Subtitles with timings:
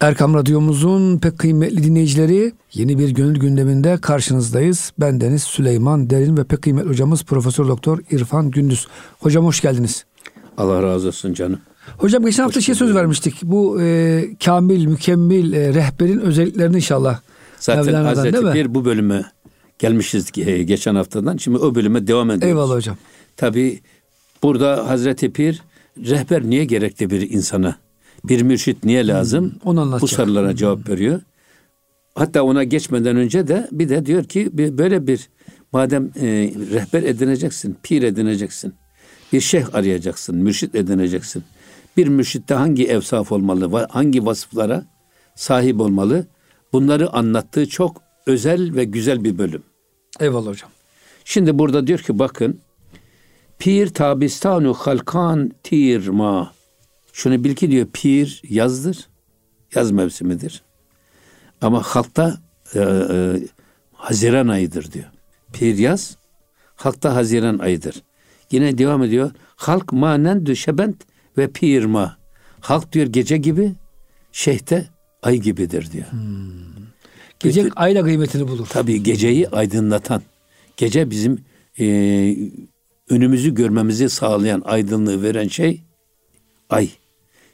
[0.00, 4.92] Erkam Radyomuzun pek kıymetli dinleyicileri yeni bir gönül gündeminde karşınızdayız.
[5.00, 8.86] Ben Deniz Süleyman Derin ve pek kıymetli hocamız Profesör Doktor İrfan Gündüz.
[9.20, 10.04] Hocam hoş geldiniz.
[10.58, 11.60] Allah razı olsun canım.
[11.96, 13.34] Hocam geçen hafta şey söz vermiştik.
[13.42, 17.20] Bu e, kamil, mükemmel e, rehberin özelliklerini inşallah.
[17.60, 19.24] Zaten Mevlana'dan, Hazreti bir bu bölüme
[19.78, 21.36] gelmişiz e, geçen haftadan.
[21.36, 22.48] Şimdi o bölüme devam ediyoruz.
[22.48, 22.96] Eyvallah hocam.
[23.36, 23.80] Tabi
[24.42, 25.62] burada Hazreti Pir
[25.96, 27.87] rehber niye gerekli bir insana?
[28.24, 29.54] Bir mürşit niye lazım?
[29.64, 30.16] onu bu anlatacak.
[30.16, 31.20] sorulara cevap veriyor.
[32.14, 35.28] Hatta ona geçmeden önce de bir de diyor ki böyle bir
[35.72, 36.26] madem e,
[36.72, 38.74] rehber edineceksin, pir edineceksin.
[39.32, 41.44] Bir şeyh arayacaksın, mürşit edineceksin.
[41.96, 44.84] Bir mürşitte hangi evsaf olmalı, hangi vasıflara
[45.34, 46.26] sahip olmalı?
[46.72, 49.62] Bunları anlattığı çok özel ve güzel bir bölüm.
[50.20, 50.70] Eyvallah hocam.
[51.24, 52.60] Şimdi burada diyor ki bakın
[53.58, 56.52] Pir tabistanu halkan tirma.
[57.18, 59.08] Şunu bil ki diyor pir yazdır.
[59.74, 60.62] Yaz mevsimidir.
[61.60, 62.38] Ama halkta
[62.74, 63.36] e, e,
[63.92, 65.04] Haziran ayıdır diyor.
[65.52, 66.16] Pir yaz,
[66.76, 68.02] halkta Haziran ayıdır.
[68.50, 69.30] Yine devam ediyor.
[69.56, 70.96] Halk manen düşebent
[71.38, 72.18] ve pirma.
[72.60, 73.72] Halk diyor gece gibi,
[74.32, 74.88] şeyhte
[75.22, 76.06] ay gibidir diyor.
[77.40, 78.66] Gece Bütün- ayla kıymetini bulur.
[78.66, 80.22] Tabii geceyi aydınlatan,
[80.76, 81.44] gece bizim
[81.78, 81.86] e,
[83.10, 85.82] önümüzü görmemizi sağlayan, aydınlığı veren şey
[86.70, 86.90] ay.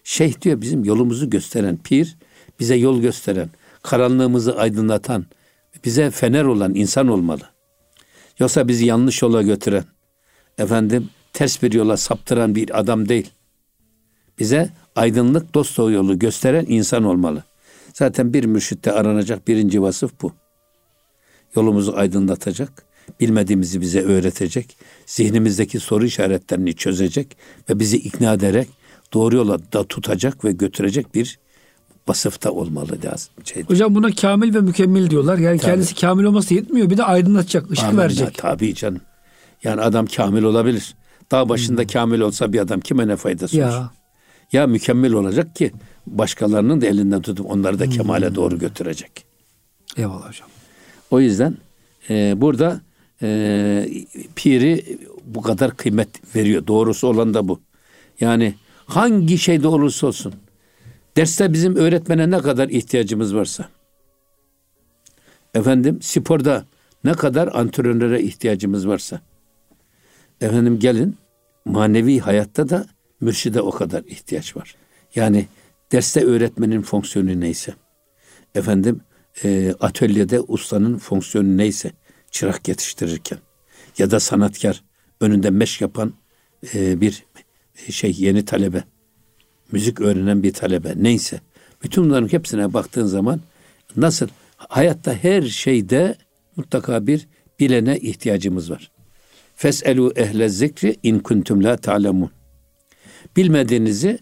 [0.04, 2.16] Şeyh diyor bizim yolumuzu gösteren, pir
[2.60, 3.50] bize yol gösteren,
[3.82, 5.26] karanlığımızı aydınlatan,
[5.84, 7.42] bize fener olan insan olmalı.
[8.38, 9.84] Yoksa bizi yanlış yola götüren,
[10.58, 13.30] efendim ters bir yola saptıran bir adam değil.
[14.38, 17.44] Bize aydınlık dost yolu gösteren insan olmalı.
[17.94, 20.32] Zaten bir mürşitte aranacak birinci vasıf bu.
[21.56, 22.84] Yolumuzu aydınlatacak,
[23.20, 27.36] bilmediğimizi bize öğretecek, zihnimizdeki soru işaretlerini çözecek
[27.70, 28.68] ve bizi ikna ederek
[29.14, 31.38] doğru yola da tutacak ve götürecek bir
[32.08, 33.32] vasıfta olmalı lazım.
[33.44, 35.38] Şey, Hocam buna kamil ve mükemmel diyorlar.
[35.38, 35.70] Yani Tabii.
[35.70, 36.90] kendisi kamil olması yetmiyor.
[36.90, 38.38] Bir de aydınlatacak, ışık Amenna, verecek.
[38.38, 39.00] Tabii canım.
[39.64, 40.94] Yani adam kamil olabilir.
[41.30, 43.64] Dağ başında kamil olsa bir adam kime ne faydası olur?
[43.66, 43.90] Ya
[44.52, 45.72] Ya mükemmel olacak ki
[46.06, 49.24] başkalarının da elinden tutup onları da kemale doğru götürecek.
[49.96, 50.48] eyvallah hocam.
[51.10, 51.56] O yüzden
[52.10, 52.80] e, burada
[53.22, 53.88] e,
[54.36, 56.66] piri bu kadar kıymet veriyor.
[56.66, 57.60] Doğrusu olan da bu.
[58.20, 58.54] Yani
[58.86, 60.34] hangi şeyde olursa olsun.
[61.16, 63.68] Derste bizim öğretmene ne kadar ihtiyacımız varsa.
[65.54, 66.64] Efendim sporda
[67.04, 69.20] ne kadar antrenöre ihtiyacımız varsa.
[70.40, 71.16] Efendim gelin
[71.64, 72.86] manevi hayatta da
[73.20, 74.74] mürşide o kadar ihtiyaç var.
[75.14, 75.46] Yani
[75.92, 77.74] derste öğretmenin fonksiyonu neyse.
[78.54, 79.00] Efendim
[79.44, 81.92] e, atölyede ustanın fonksiyonu neyse
[82.30, 83.38] çırak yetiştirirken
[83.98, 84.82] ya da sanatkar
[85.20, 86.12] önünde meşk yapan
[86.74, 87.24] e, bir
[87.90, 88.84] şey yeni talebe
[89.72, 91.40] müzik öğrenen bir talebe neyse
[91.82, 93.40] bütün bunların hepsine baktığın zaman
[93.96, 96.16] nasıl hayatta her şeyde
[96.56, 97.26] mutlaka bir
[97.60, 98.90] bilene ihtiyacımız var.
[99.56, 102.30] Feselu ehle zikri in kuntum la ta'lemun.
[103.36, 104.18] Bilmediğinizi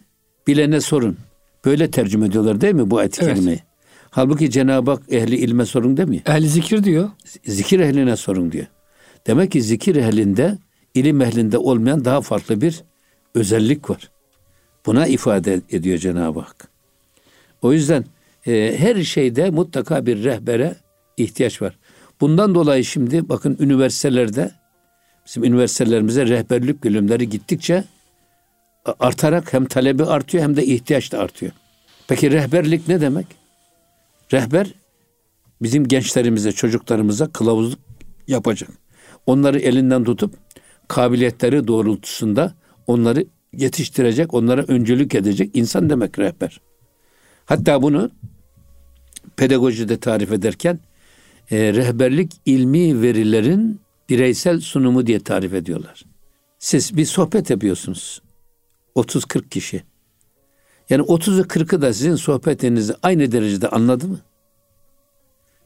[0.46, 1.16] bilene sorun.
[1.64, 3.62] Böyle tercüme ediyorlar değil mi bu ayet-i Evet.
[4.10, 6.22] Halbuki Cenab-ı Hak ehli ilme sorun demiyor.
[6.26, 7.10] Ehli zikir diyor.
[7.46, 8.66] Zikir ehline sorun diyor.
[9.26, 10.58] Demek ki zikir ehlinde,
[10.94, 12.82] ilim ehlinde olmayan daha farklı bir
[13.34, 14.10] özellik var.
[14.86, 16.68] Buna ifade ediyor Cenab-ı Hak.
[17.62, 18.04] O yüzden
[18.46, 20.76] e, her şeyde mutlaka bir rehbere
[21.16, 21.78] ihtiyaç var.
[22.20, 24.50] Bundan dolayı şimdi bakın üniversitelerde
[25.26, 27.84] bizim üniversitelerimize rehberlik bölümleri gittikçe
[29.00, 31.52] artarak hem talebi artıyor hem de ihtiyaç da artıyor.
[32.08, 33.26] Peki rehberlik ne demek?
[34.32, 34.74] Rehber
[35.62, 37.78] bizim gençlerimize, çocuklarımıza kılavuzluk
[38.28, 38.70] yapacak.
[39.26, 40.34] Onları elinden tutup
[40.88, 42.54] kabiliyetleri doğrultusunda
[42.86, 46.60] onları yetiştirecek, onlara öncülük edecek insan demek rehber.
[47.44, 48.10] Hatta bunu
[49.36, 50.78] pedagojide tarif ederken
[51.50, 56.04] e, rehberlik ilmi verilerin bireysel sunumu diye tarif ediyorlar.
[56.58, 58.22] Siz bir sohbet yapıyorsunuz.
[58.96, 59.82] 30-40 kişi.
[60.90, 64.20] Yani 30'u 40'ı da sizin sohbetinizi aynı derecede anladı mı?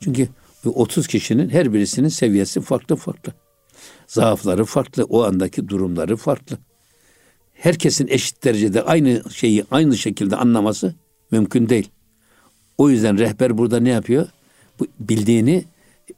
[0.01, 0.29] Çünkü
[0.65, 3.33] bu 30 kişinin her birisinin seviyesi farklı farklı.
[4.07, 6.59] Zaafları farklı, o andaki durumları farklı.
[7.59, 10.95] Herkesin eşit derecede aynı şeyi aynı şekilde anlaması
[11.31, 11.89] mümkün değil.
[12.79, 14.27] O yüzden rehber burada ne yapıyor?
[14.81, 15.65] Bu bildiğini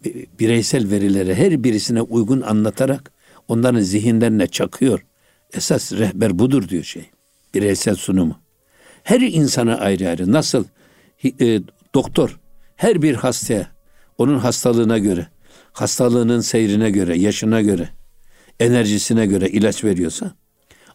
[0.06, 3.12] e, bireysel verilere her birisine uygun anlatarak
[3.49, 5.05] onların zihinlerine çakıyor.
[5.52, 7.11] Esas rehber budur diyor şey.
[7.55, 8.38] Bireysel sunumu.
[9.02, 10.32] Her insana ayrı ayrı.
[10.32, 10.64] Nasıl
[11.40, 11.61] e,
[11.94, 12.38] doktor
[12.76, 13.70] her bir hastaya
[14.19, 15.26] onun hastalığına göre,
[15.73, 17.88] hastalığının seyrine göre, yaşına göre,
[18.61, 20.35] enerjisine göre ilaç veriyorsa,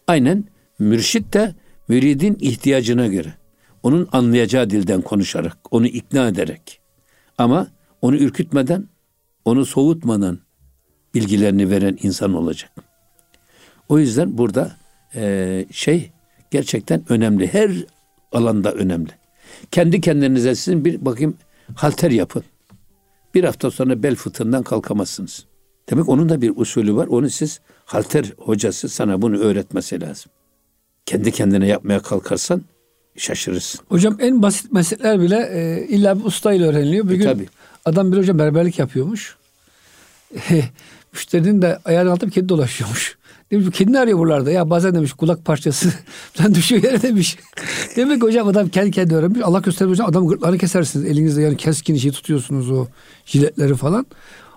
[0.06, 0.44] aynen
[0.78, 1.54] mürşit de
[1.88, 3.34] müridin ihtiyacına göre,
[3.82, 6.80] onun anlayacağı dilden konuşarak, onu ikna ederek
[7.38, 7.68] ama
[8.02, 8.88] onu ürkütmeden,
[9.44, 10.38] onu soğutmadan
[11.14, 12.70] bilgilerini veren insan olacak.
[13.88, 14.76] O yüzden burada
[15.14, 16.10] e, şey
[16.50, 17.52] gerçekten önemli.
[17.52, 17.70] Her
[18.32, 19.10] alanda önemli.
[19.70, 21.36] Kendi kendinize sizin bir bakayım
[21.74, 22.44] halter yapın.
[23.34, 25.46] Bir hafta sonra bel fıtığından kalkamazsınız.
[25.90, 27.06] Demek onun da bir usulü var.
[27.06, 30.32] Onu siz halter hocası sana bunu öğretmesi lazım.
[31.06, 32.62] Kendi kendine yapmaya kalkarsan
[33.16, 33.80] şaşırırsın.
[33.88, 37.08] Hocam en basit meseleler bile e, illa bir ustayla öğreniliyor.
[37.08, 37.48] Bir E, gün tabii.
[37.84, 39.36] adam bir hocam berberlik yapıyormuş.
[41.12, 43.18] Müşterinin de ayağının altında bir kedi dolaşıyormuş.
[43.50, 44.50] Demiş kedi ne arıyor buralarda?
[44.50, 45.88] Ya bazen demiş kulak parçası
[46.32, 47.36] falan düşüyor yere demiş.
[47.96, 49.40] Demek ki hocam adam kendi kendine öğrenmiş.
[49.44, 51.04] Allah gösterir hocam adam gırtlağını kesersiniz.
[51.06, 52.86] Elinizde yani keskin şey tutuyorsunuz o
[53.26, 54.06] jiletleri falan.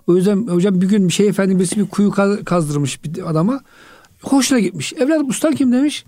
[0.07, 3.59] O yüzden hocam bir gün bir şey efendi birisi bir kuyu kaz- kazdırmış bir adama.
[4.21, 4.93] Hoşuna gitmiş.
[4.93, 6.05] Evladım ustan kim demiş.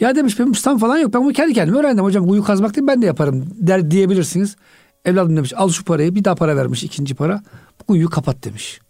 [0.00, 1.14] Ya demiş benim ustam falan yok.
[1.14, 2.26] Ben bunu kendi kendime öğrendim hocam.
[2.26, 4.56] Kuyu kazmak değil ben de yaparım der diyebilirsiniz.
[5.04, 7.42] Evladım demiş al şu parayı bir daha para vermiş ikinci para.
[7.80, 8.80] Bu kuyuyu kapat demiş.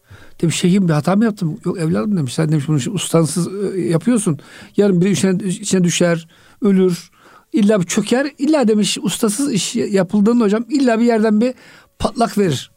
[0.42, 1.60] Demiş şeyhim bir hata mı yaptım?
[1.64, 2.34] Yok evladım demiş.
[2.34, 4.38] Sen demiş bunu ustansız e, yapıyorsun.
[4.76, 6.28] Yarın biri içine, içine düşer,
[6.62, 7.10] ölür.
[7.52, 8.30] İlla bir çöker.
[8.38, 11.54] İlla demiş ustasız iş yapıldığında hocam illa bir yerden bir
[11.98, 12.70] patlak verir.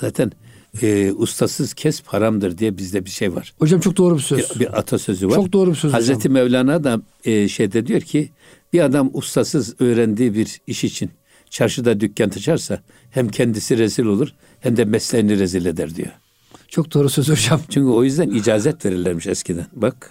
[0.00, 0.32] Zaten
[0.82, 3.54] e, ustasız kes paramdır diye bizde bir şey var.
[3.58, 4.54] Hocam çok doğru bir söz.
[4.54, 5.34] Bir, bir atasözü var.
[5.34, 6.32] Çok doğru bir söz Hazreti hocam.
[6.32, 8.30] Mevlana da e, şeyde diyor ki
[8.72, 11.10] bir adam ustasız öğrendiği bir iş için
[11.50, 12.80] çarşıda dükkan açarsa
[13.10, 16.10] hem kendisi rezil olur hem de mesleğini rezil eder diyor.
[16.68, 17.60] Çok doğru söz hocam.
[17.68, 19.66] Çünkü o yüzden icazet verirlermiş eskiden.
[19.72, 20.10] Bak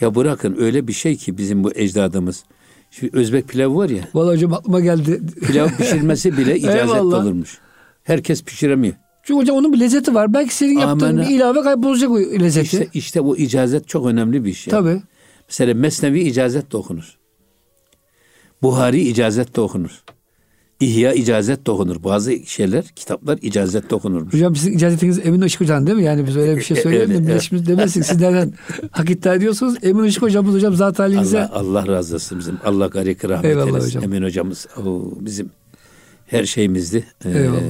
[0.00, 2.44] ya bırakın öyle bir şey ki bizim bu ecdadımız.
[2.90, 5.20] Şu Özbek pilavı var ya Vallahi hocam aklıma geldi.
[5.46, 7.24] pilav pişirmesi bile icazet Eyvallah.
[7.24, 7.58] olurmuş.
[8.02, 8.94] Herkes pişiremiyor.
[9.28, 10.34] Çünkü hocam onun bir lezzeti var.
[10.34, 11.28] Belki senin yaptığın Amenna.
[11.28, 12.64] bir ilave kaybolacak o lezzeti.
[12.66, 14.70] İşte, işte bu icazet çok önemli bir şey.
[14.70, 15.02] Tabii.
[15.48, 17.18] Mesela Mesnevi icazet de okunur.
[18.62, 20.02] Buhari icazet de okunur.
[20.80, 22.04] İhya icazet de okunur.
[22.04, 24.34] Bazı şeyler, kitaplar icazet de okunurmuş.
[24.34, 26.04] Hocam sizin icazetiniz Emin Işık Hocam değil mi?
[26.04, 27.42] Yani biz öyle bir şey E, e, söyleyelim öyle, de evet.
[27.42, 28.52] şimdi demezsek siz nereden
[28.90, 29.74] hak iddia ediyorsunuz.
[29.82, 31.48] Emin Işık Hocamız hocam zat halinize.
[31.48, 32.58] Allah, Allah razı olsun bizim.
[32.64, 33.86] Allah gariki rahmet Eyvallah eylesin.
[33.86, 34.02] hocam.
[34.04, 35.50] Emin hocamız o, bizim
[36.26, 37.04] her şeyimizdi.
[37.24, 37.60] Ee, Eyvallah.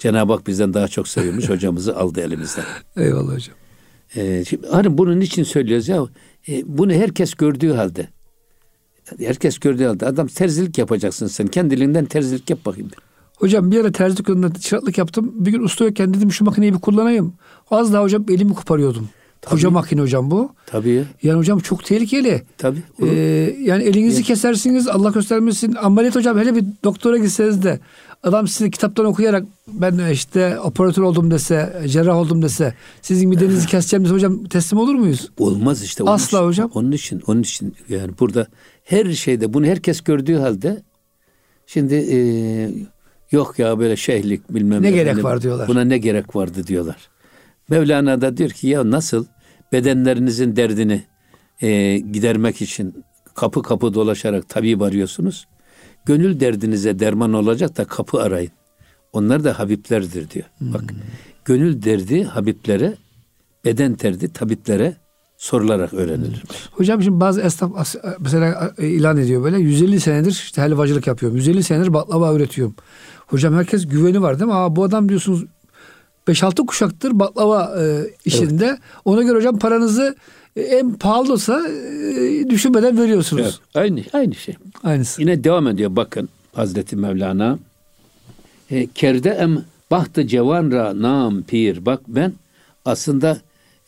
[0.00, 1.48] Cenab-ı Hak bizden daha çok seviyormuş.
[1.48, 2.64] hocamızı aldı elimizden.
[2.96, 3.56] Eyvallah hocam.
[4.16, 6.06] Ee, şimdi, hani bunun için söylüyoruz ya.
[6.48, 8.08] e, bunu herkes gördüğü halde.
[9.18, 10.06] Herkes gördüğü halde.
[10.06, 11.46] Adam terzilik yapacaksın sen.
[11.46, 12.90] Kendiliğinden terzilik yap bakayım.
[13.36, 15.32] Hocam bir ara terzi dükkanında çıraklık yaptım.
[15.34, 17.34] Bir gün usta yokken dedim şu makineyi bir kullanayım.
[17.70, 19.08] Az daha hocam elimi koparıyordum.
[19.46, 20.52] Koca makine hocam bu.
[20.66, 21.04] Tabii ya.
[21.22, 22.42] Yani hocam çok tehlikeli.
[22.58, 22.82] Tabii.
[23.02, 23.06] Ee,
[23.60, 25.74] yani elinizi kesersiniz Allah göstermesin.
[25.74, 27.80] Ameliyat hocam hele bir doktora gitseniz de
[28.22, 34.04] adam size kitaptan okuyarak ben işte operatör oldum dese, cerrah oldum dese sizin midenizi keseceğim
[34.04, 35.30] dese hocam teslim olur muyuz?
[35.38, 36.02] Olmaz işte.
[36.02, 36.70] Onun Asla için, hocam.
[36.74, 38.46] Onun için, onun için yani burada
[38.84, 40.82] her şeyde bunu herkes gördüğü halde
[41.66, 42.18] şimdi e,
[43.30, 45.68] yok ya böyle şeyhlik bilmem Ne gerek var diyorlar.
[45.68, 47.08] Buna ne gerek vardı diyorlar.
[47.68, 49.26] Mevlana da diyor ki ya nasıl
[49.72, 51.04] bedenlerinizin derdini
[51.62, 55.46] e, gidermek için kapı kapı dolaşarak tabip arıyorsunuz.
[56.10, 58.50] Gönül derdinize derman olacak da kapı arayın.
[59.12, 60.46] Onlar da habiplerdir diyor.
[60.60, 60.82] Bak
[61.44, 62.96] gönül derdi habiplere,
[63.64, 64.96] beden derdi tabiplere
[65.36, 66.42] sorularak öğrenilir.
[66.72, 71.36] Hocam şimdi bazı esnaf mesela e, ilan ediyor böyle 150 senedir işte helvacılık yapıyorum.
[71.36, 72.74] 150 senedir baklava üretiyorum.
[73.26, 74.54] Hocam herkes güveni var değil mi?
[74.54, 75.44] Aa, bu adam diyorsunuz
[76.28, 78.78] 5-6 kuşaktır baklava e, işinde.
[79.04, 80.16] Ona göre hocam paranızı
[80.56, 83.42] en pahalı olsa e, düşünmeden veriyorsunuz.
[83.42, 84.54] Evet, aynı aynı şey.
[84.82, 85.20] Aynısı.
[85.20, 87.58] Yine devam ediyor bakın Hazreti Mevlana.
[88.70, 91.86] E, Kerde em bahtı cevan ra nam pir.
[91.86, 92.32] Bak ben
[92.84, 93.40] aslında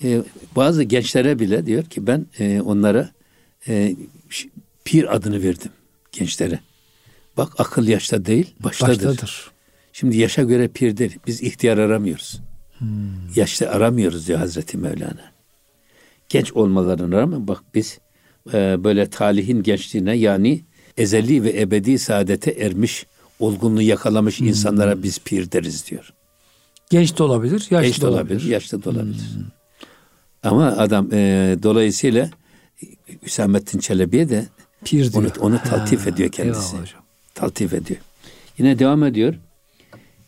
[0.04, 0.22] e,
[0.56, 3.10] bazı gençlere bile diyor ki ben e, onlara
[3.68, 3.96] e,
[4.84, 5.70] pir adını verdim
[6.12, 6.60] gençlere.
[7.36, 9.08] Bak akıl yaşta değil baştadır.
[9.08, 9.50] Baştadır.
[9.92, 11.18] Şimdi yaşa göre pir değil.
[11.26, 12.40] Biz ihtiyar aramıyoruz.
[13.36, 15.31] Yaşta aramıyoruz diyor Hazreti Mevlana.
[16.32, 17.98] Genç olmalarına rağmen bak biz
[18.54, 20.60] e, böyle talihin gençliğine yani
[20.96, 23.06] ezeli ve ebedi saadete ermiş,
[23.40, 26.12] olgunluğu yakalamış insanlara biz pir deriz diyor.
[26.90, 28.34] Genç de olabilir, yaşlı Genç da de olabilir.
[28.34, 29.22] olabilir, yaşlı da olabilir.
[30.42, 32.30] Ama adam e, dolayısıyla
[33.22, 34.46] Hüsamettin Çelebi'ye de
[34.84, 35.24] Pir diyor.
[35.24, 36.76] onu, onu taltif ediyor kendisi.
[37.34, 38.00] Taltif ediyor.
[38.58, 39.34] Yine devam ediyor.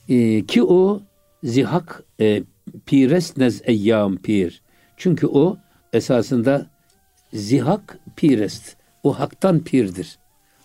[0.08, 1.02] Ee, ki o
[1.44, 2.42] zihak e,
[2.86, 4.62] pires nez eyyam pir.
[4.96, 5.56] Çünkü o
[5.94, 6.66] esasında
[7.32, 8.76] zihak pirest.
[9.02, 10.18] O haktan pirdir.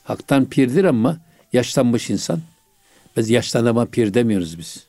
[0.03, 1.19] Haktan pirdir ama
[1.53, 2.41] yaşlanmış insan.
[3.17, 4.87] Biz yaştan adama pir demiyoruz biz.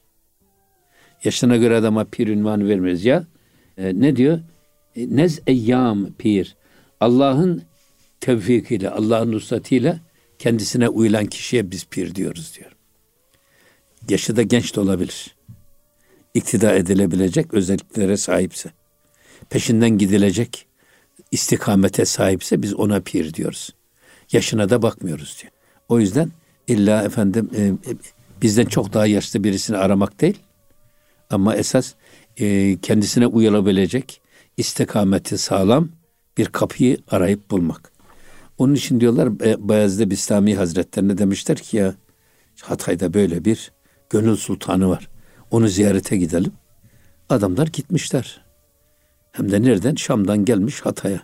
[1.24, 3.24] Yaşına göre adama pir ünvanı vermiyoruz ya.
[3.78, 4.40] e, ne diyor?
[4.96, 6.56] E, Nez eyyam pir.
[7.00, 7.62] Allah'ın
[8.20, 10.00] tevfikiyle, Allah'ın nusratiyle
[10.38, 12.70] kendisine uyulan kişiye biz pir diyoruz diyor.
[14.08, 15.36] Yaşı da genç de olabilir.
[16.34, 18.70] İktida edilebilecek özelliklere sahipse,
[19.50, 20.66] peşinden gidilecek
[21.30, 23.74] istikamete sahipse biz ona pir diyoruz.
[24.32, 25.52] Yaşına da bakmıyoruz diyor.
[25.88, 26.30] O yüzden
[26.66, 27.72] illa efendim e,
[28.42, 30.38] bizden çok daha yaşlı birisini aramak değil.
[31.30, 31.94] Ama esas
[32.36, 34.20] e, kendisine uyulabilecek
[34.56, 35.88] istikameti sağlam
[36.38, 37.92] bir kapıyı arayıp bulmak.
[38.58, 41.94] Onun için diyorlar Bayezid Bistami Hazretlerine demişler ki ya
[42.62, 43.72] Hatay'da böyle bir
[44.10, 45.08] gönül sultanı var.
[45.50, 46.52] Onu ziyarete gidelim.
[47.28, 48.49] Adamlar gitmişler.
[49.32, 49.94] Hem de nereden?
[49.94, 51.22] Şam'dan gelmiş Hatay'a.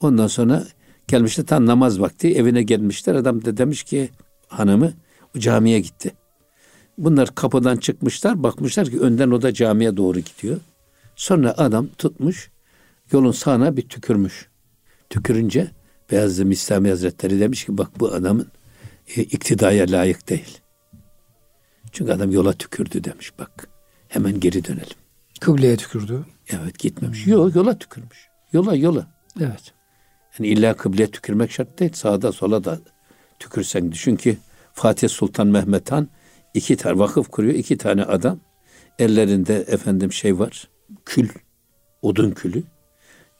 [0.00, 0.64] Ondan sonra
[1.08, 3.14] gelmişler tam namaz vakti evine gelmişler.
[3.14, 4.10] Adam da demiş ki
[4.48, 4.92] hanımı
[5.38, 6.12] camiye gitti.
[6.98, 10.60] Bunlar kapıdan çıkmışlar bakmışlar ki önden o da camiye doğru gidiyor.
[11.16, 12.50] Sonra adam tutmuş
[13.12, 14.48] yolun sağına bir tükürmüş.
[15.10, 15.70] Tükürünce
[16.10, 18.48] Beyazlı İslami Hazretleri demiş ki bak bu adamın
[19.16, 20.58] e, iktidaya layık değil.
[21.92, 23.68] Çünkü adam yola tükürdü demiş bak.
[24.08, 24.96] Hemen geri dönelim.
[25.40, 26.24] Kıbleye tükürdü.
[26.50, 27.26] Evet gitmemiş.
[27.26, 28.28] Yok yola tükürmüş.
[28.52, 29.06] Yola yola.
[29.40, 29.72] Evet.
[30.38, 31.92] Yani illa kıbleye tükürmek şart değil.
[31.92, 32.78] Sağda sola da
[33.38, 33.90] tükürsen.
[33.90, 34.36] Çünkü
[34.72, 36.08] Fatih Sultan Mehmet Han
[36.54, 37.54] iki tane vakıf kuruyor.
[37.54, 38.40] iki tane adam.
[38.98, 40.68] Ellerinde efendim şey var.
[41.04, 41.28] Kül.
[42.02, 42.62] Odun külü.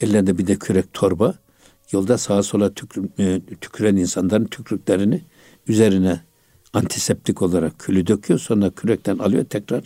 [0.01, 1.35] Ellerinde bir de kürek torba.
[1.91, 5.21] Yolda sağa sola tükür, e, tüküren insanların tükrüklerini
[5.67, 6.21] üzerine
[6.73, 8.39] antiseptik olarak külü döküyor.
[8.39, 9.83] Sonra kürekten alıyor tekrar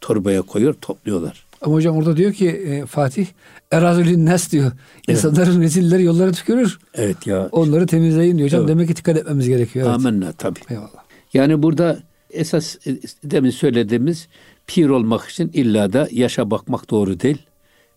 [0.00, 1.46] torbaya koyuyor topluyorlar.
[1.62, 3.26] Ama hocam orada diyor ki e, Fatih
[3.70, 4.72] erazülün nes diyor.
[5.08, 5.62] İnsanların evet.
[5.62, 6.78] rezilleri yollara tükürür.
[6.94, 7.48] Evet ya.
[7.52, 8.60] Onları temizleyin diyor hocam.
[8.60, 8.68] Evet.
[8.68, 9.86] Demek ki dikkat etmemiz gerekiyor.
[9.86, 9.96] Evet.
[9.96, 10.60] Amenna tabii.
[10.70, 11.04] Eyvallah.
[11.34, 11.98] Yani burada
[12.30, 14.28] esas e, demin söylediğimiz
[14.66, 17.38] pir olmak için illa da yaşa bakmak doğru değil.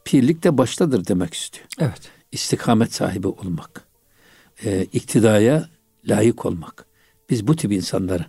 [0.06, 1.68] Pirlik de baştadır demek istiyor.
[1.80, 2.02] Evet.
[2.32, 3.82] İstikamet sahibi olmak.
[4.66, 5.70] E, iktidaya
[6.08, 6.86] layık olmak.
[7.30, 8.26] Biz bu tip insanlara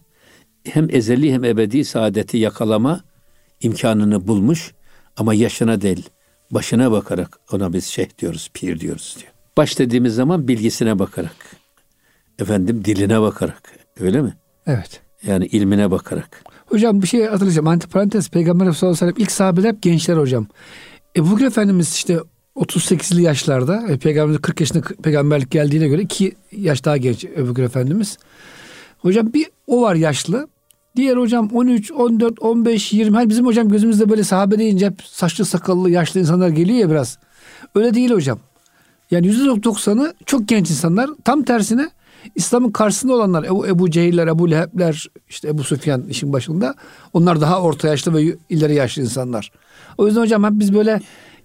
[0.64, 3.00] hem ezeli hem ebedi saadeti yakalama
[3.60, 4.72] imkanını bulmuş
[5.16, 6.10] ama yaşına değil
[6.50, 9.32] başına bakarak ona biz şeyh diyoruz, pir diyoruz diyor.
[9.56, 11.36] Baş dediğimiz zaman bilgisine bakarak,
[12.38, 14.34] efendim diline bakarak, öyle mi?
[14.66, 15.00] Evet.
[15.26, 16.44] Yani ilmine bakarak.
[16.66, 17.68] Hocam bir şey hatırlayacağım.
[17.68, 20.46] Antiparantez Peygamber sallallahu aleyhi ve sellem ilk sahabeler hep gençler hocam.
[21.16, 22.18] Ebu Bekir Efendimiz işte
[22.56, 27.62] 38'li yaşlarda e, Peygamber 40 yaşında peygamberlik geldiğine göre iki yaş daha genç Ebu Bekir
[27.62, 28.18] Efendimiz.
[28.98, 30.48] Hocam bir o var yaşlı.
[30.96, 33.16] Diğer hocam 13, 14, 15, 20.
[33.16, 37.18] Hani bizim hocam gözümüzde böyle sahabe deyince hep saçlı sakallı yaşlı insanlar geliyor ya biraz.
[37.74, 38.38] Öyle değil hocam.
[39.10, 41.10] Yani %90'ı çok genç insanlar.
[41.24, 41.90] Tam tersine
[42.34, 46.74] İslam'ın karşısında olanlar Ebu, Ebu Cehiller, Ebu Lehebler, işte Ebu Süfyan işin başında.
[47.12, 49.52] Onlar daha orta yaşlı ve ileri yaşlı insanlar.
[49.98, 51.00] O yüzden hocam hep biz böyle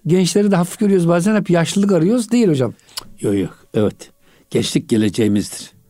[0.06, 1.08] gençleri de hafif görüyoruz.
[1.08, 2.30] Bazen hep yaşlılık arıyoruz.
[2.30, 2.74] Değil hocam.
[3.20, 3.58] Yok yok.
[3.74, 4.10] Evet.
[4.50, 5.81] Gençlik geleceğimizdir.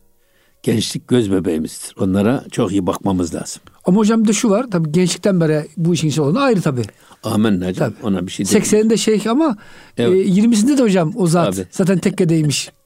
[0.62, 1.94] Gençlik göz bebeğimizdir.
[2.00, 3.62] Onlara çok iyi bakmamız lazım.
[3.84, 4.66] Ama hocam de şu var.
[4.70, 6.82] Tabii gençlikten beri bu işin içinde olan ayrı tabii.
[7.22, 7.74] Amin hocam.
[7.74, 8.06] Tabii.
[8.06, 9.56] Ona bir şey 80'inde şeyh ama
[9.98, 10.26] evet.
[10.26, 11.54] e, 20'sinde de hocam o zat.
[11.56, 11.66] Tabii.
[11.70, 12.72] Zaten tekkedeymiş.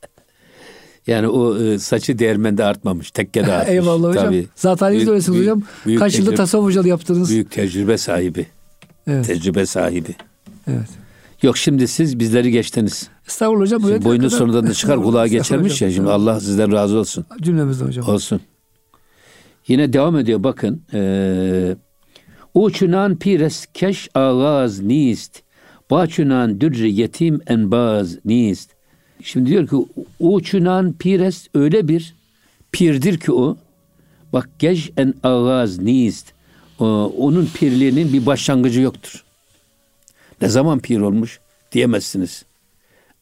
[1.06, 3.11] Yani o e, saçı değirmende artmamış.
[3.11, 3.75] Tekkede artmış.
[3.75, 4.25] Eyvallah hocam.
[4.25, 4.47] Tabii.
[4.56, 5.62] Zat haliniz öylesiniz hocam.
[5.87, 7.30] Büyük Kaç yılda tasavvuf hocalığı yaptınız.
[7.30, 8.47] Büyük tecrübe sahibi.
[9.06, 9.26] Evet.
[9.26, 10.14] Tecrübe sahibi.
[10.66, 10.88] Evet.
[11.43, 13.09] Yok şimdi siz bizleri geçtiniz.
[13.26, 13.81] Estağfurullah hocam.
[13.81, 15.90] Şimdi boynu sonradan da çıkar kulağa geçermiş ya.
[15.90, 17.25] Şimdi Allah sizden razı olsun.
[17.43, 18.09] Cümlemizde hocam.
[18.09, 18.40] Olsun.
[19.69, 20.83] Yine devam ediyor bakın.
[20.95, 21.76] Ee,
[22.55, 25.43] Uçunan pires keş ağaz nist.
[25.90, 28.71] Baçunan dürri yetim enbaz nist.
[29.23, 29.76] Şimdi diyor ki
[30.21, 32.14] uçunan pires öyle bir
[32.73, 33.57] pirdir ki o.
[34.33, 36.33] Bak gej en ağaz nist.
[36.78, 39.25] Onun pirliğinin bir başlangıcı yoktur.
[40.40, 41.40] Ne zaman pir olmuş
[41.73, 42.45] diyemezsiniz.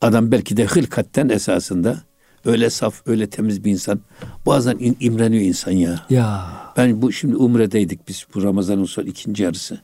[0.01, 1.99] Adam belki de hılkatten esasında
[2.45, 4.01] öyle saf, öyle temiz bir insan.
[4.47, 6.07] Bazen in, imreniyor insan ya.
[6.11, 6.47] Ya.
[6.77, 9.81] Ben bu şimdi Umre'deydik biz bu Ramazan'ın son ikinci yarısı.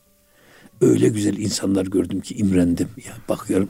[0.81, 2.89] Öyle güzel insanlar gördüm ki imrendim.
[3.07, 3.69] Ya bakıyorum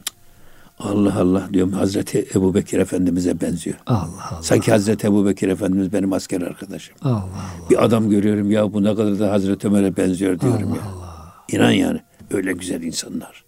[0.79, 3.77] Allah Allah diyorum Hazreti Ebu Bekir Efendimiz'e benziyor.
[3.87, 4.43] Allah Allah.
[4.43, 6.95] Sanki Hazreti Ebu Bekir Efendimiz benim asker arkadaşım.
[7.03, 7.71] Allah Allah.
[7.71, 10.83] Bir adam görüyorum ya bu ne kadar da Hazreti Ömer'e benziyor diyorum Allah ya.
[10.83, 11.35] Allah.
[11.53, 12.01] İnan yani
[12.31, 13.45] öyle güzel insanlar.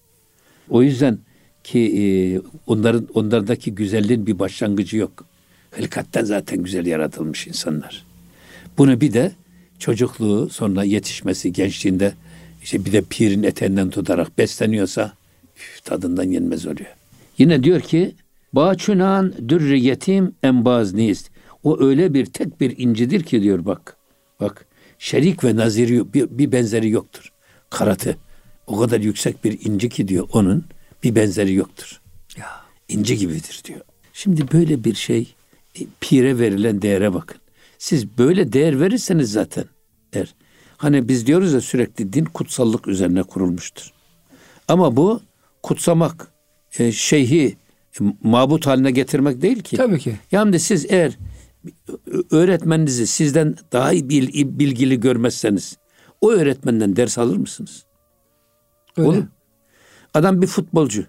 [0.73, 1.19] O yüzden
[1.65, 2.03] ki e,
[2.67, 5.25] onların onlardaki güzelliğin bir başlangıcı yok.
[5.79, 8.05] Hilkatten zaten güzel yaratılmış insanlar.
[8.79, 9.33] Bunu bir de
[9.79, 12.13] çocukluğu sonra yetişmesi gençliğinde
[12.63, 15.13] işte bir de pirin eteğinden tutarak besleniyorsa
[15.57, 16.95] üf, tadından yenmez oluyor.
[17.39, 18.15] Yine diyor ki
[18.53, 21.31] Bağçunan dürri yetim embaz nist.
[21.63, 23.97] O öyle bir tek bir incidir ki diyor bak.
[24.41, 24.67] Bak
[24.99, 27.33] şerik ve naziri bir, bir benzeri yoktur.
[27.71, 28.17] Karatı
[28.73, 30.65] o kadar yüksek bir inci ki diyor onun
[31.03, 32.01] bir benzeri yoktur.
[32.37, 32.47] Ya.
[32.89, 33.81] İnci gibidir diyor.
[34.13, 35.35] Şimdi böyle bir şey
[35.81, 37.37] e, pire verilen değere bakın.
[37.79, 39.65] Siz böyle değer verirseniz zaten
[40.13, 40.35] er.
[40.77, 43.93] Hani biz diyoruz ya sürekli din kutsallık üzerine kurulmuştur.
[44.69, 45.21] Ama bu
[45.63, 46.29] kutsamak,
[46.79, 47.57] e, şeyhi
[48.01, 49.77] e, mabut haline getirmek değil ki.
[49.77, 50.17] Tabii ki.
[50.33, 51.19] Yani siz eğer
[52.31, 55.77] öğretmeninizi sizden daha iyi bilgili görmezseniz
[56.21, 57.85] o öğretmenden ders alır mısınız?
[58.97, 59.09] Öyle.
[59.09, 59.25] Olur.
[60.15, 61.05] Adam bir futbolcu.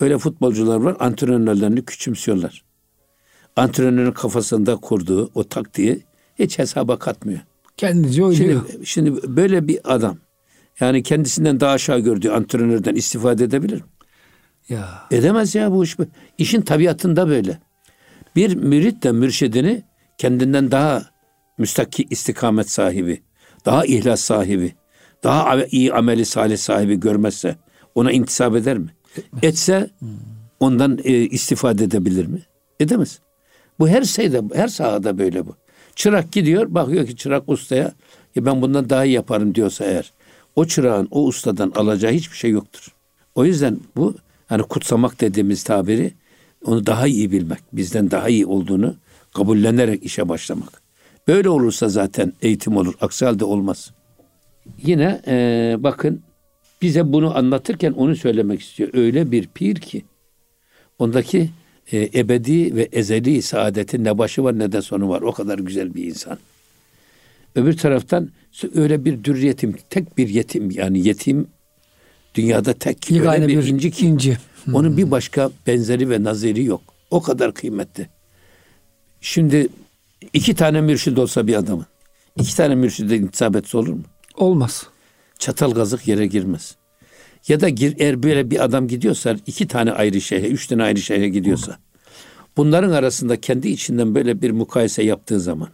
[0.00, 2.64] Öyle futbolcular var antrenörlerini küçümsüyorlar.
[3.56, 6.04] Antrenörün kafasında kurduğu o taktiği
[6.38, 7.40] hiç hesaba katmıyor.
[7.76, 8.62] Kendince oynuyor.
[8.70, 10.18] Şimdi, şimdi böyle bir adam
[10.80, 13.88] yani kendisinden daha aşağı gördüğü antrenörden istifade edebilir mi?
[14.68, 14.88] Ya.
[15.10, 15.96] Edemez ya bu iş.
[16.38, 17.58] İşin tabiatında böyle.
[18.36, 19.82] Bir mürit de mürşidini
[20.18, 21.02] kendinden daha
[21.58, 23.22] müstakil istikamet sahibi,
[23.64, 24.74] daha ihlas sahibi,
[25.24, 27.56] daha iyi ameli salih sahibi görmezse
[27.94, 28.88] ona intisap eder mi?
[29.42, 29.90] Etse
[30.60, 32.42] ondan e, istifade edebilir mi?
[32.80, 33.18] Edemez.
[33.78, 35.56] Bu her şeyde, her sahada böyle bu.
[35.96, 37.92] Çırak gidiyor, bakıyor ki çırak ustaya,
[38.34, 40.12] ya ben bundan daha iyi yaparım diyorsa eğer,
[40.56, 42.94] o çırağın o ustadan alacağı hiçbir şey yoktur.
[43.34, 44.14] O yüzden bu
[44.46, 46.14] hani kutsamak dediğimiz tabiri
[46.64, 48.94] onu daha iyi bilmek, bizden daha iyi olduğunu
[49.34, 50.82] kabullenerek işe başlamak.
[51.28, 53.90] Böyle olursa zaten eğitim olur, aksi halde olmaz.
[54.82, 56.22] Yine e, bakın
[56.82, 58.90] bize bunu anlatırken onu söylemek istiyor.
[58.92, 60.04] Öyle bir pir ki
[60.98, 61.50] ondaki
[61.92, 65.22] e, ebedi ve ezeli saadetin ne başı var ne de sonu var.
[65.22, 66.38] O kadar güzel bir insan.
[67.54, 68.30] Öbür taraftan
[68.74, 71.46] öyle bir dür yetim, tek bir yetim yani yetim
[72.34, 74.38] dünyada tek öyle bir, bir inci ki inci.
[74.72, 76.82] onun bir başka benzeri ve naziri yok.
[77.10, 78.08] O kadar kıymetli.
[79.20, 79.68] Şimdi
[80.32, 81.86] iki tane mürşid olsa bir adamın
[82.36, 84.02] iki tane mürşide intisap etse olur mu?
[84.34, 84.86] Olmaz.
[85.38, 86.76] Çatal gazık yere girmez.
[87.48, 91.00] Ya da gir, eğer böyle bir adam gidiyorsa iki tane ayrı şehre, üç tane ayrı
[91.00, 91.78] şehre gidiyorsa
[92.56, 95.68] bunların arasında kendi içinden böyle bir mukayese yaptığı zaman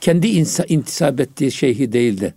[0.00, 2.34] kendi insa, intisap ettiği şeyhi değil de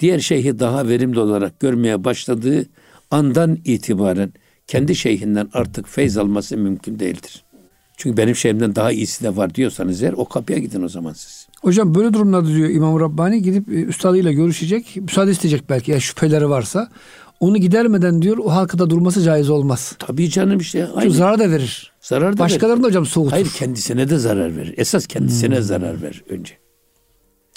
[0.00, 2.66] diğer şeyhi daha verimli olarak görmeye başladığı
[3.10, 4.32] andan itibaren
[4.66, 7.44] kendi şeyhinden artık feyz alması mümkün değildir.
[7.96, 11.48] Çünkü benim şeyimden daha iyisi de var diyorsanız eğer o kapıya gidin o zaman siz.
[11.66, 16.50] Hocam böyle durumlarda diyor İmam Rabbani gidip e, üstadıyla görüşecek, müsaade isteyecek belki ya şüpheleri
[16.50, 16.88] varsa.
[17.40, 19.96] Onu gidermeden diyor o halkada durması caiz olmaz.
[19.98, 20.86] Tabii canım işte.
[20.86, 21.00] Aynı.
[21.00, 21.92] Çünkü zarar da verir.
[22.00, 23.30] Zarar da Başkalarına da hocam soğutur.
[23.30, 24.74] Hayır kendisine de zarar verir.
[24.76, 25.62] Esas kendisine hmm.
[25.62, 26.54] zarar verir önce.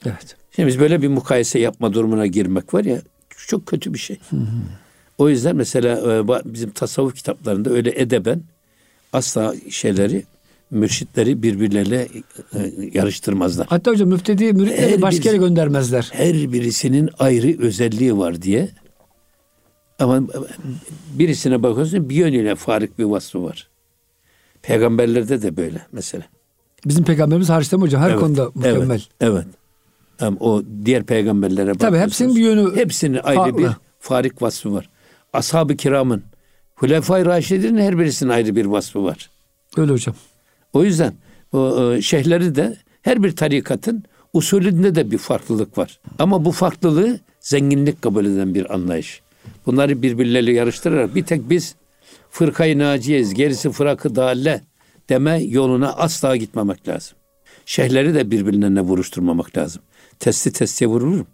[0.05, 0.35] Evet.
[0.55, 3.01] Şimdi biz böyle bir mukayese yapma durumuna girmek var ya
[3.47, 4.19] çok kötü bir şey.
[4.29, 4.39] Hmm.
[5.17, 8.43] O yüzden mesela e, bizim tasavvuf kitaplarında öyle edeben
[9.13, 10.23] asla şeyleri
[10.71, 12.07] mürşitleri birbirleriyle
[12.53, 13.67] e, yarıştırmazlar.
[13.69, 16.09] Hatta hocam müftedi müritleri başka yere göndermezler.
[16.13, 18.69] Her birisinin ayrı özelliği var diye.
[19.99, 20.21] Ama
[21.13, 23.69] birisine bakıyorsun bir yönüyle farik bir vasfı var.
[24.61, 26.23] Peygamberlerde de böyle mesela.
[26.85, 28.01] Bizim peygamberimiz hariç değil mi hocam?
[28.01, 28.89] Her evet, konuda mükemmel.
[28.89, 29.03] Evet.
[29.21, 29.45] evet.
[30.19, 33.57] Ama o diğer peygamberlere Tabii hepsinin bir yönü Hepsinin ayrı farklı.
[33.57, 34.89] bir farik vasfı var.
[35.33, 36.23] Ashab-ı kiramın,
[36.75, 39.29] Hulefai Raşidin her birisinin ayrı bir vasfı var.
[39.77, 40.15] Öyle hocam.
[40.73, 41.13] O yüzden
[41.53, 44.03] o e, şeyhleri de her bir tarikatın
[44.33, 45.99] usulünde de bir farklılık var.
[46.19, 49.21] Ama bu farklılığı zenginlik kabul eden bir anlayış.
[49.65, 51.75] Bunları birbirleriyle yarıştırarak bir tek biz
[52.29, 54.61] fırkayı naciyeyiz, gerisi fırakı dalle
[55.09, 57.17] deme yoluna asla gitmemek lazım.
[57.65, 59.81] Şeyhleri de birbirlerine vuruşturmamak lazım.
[60.19, 61.25] Testi testiye vurulur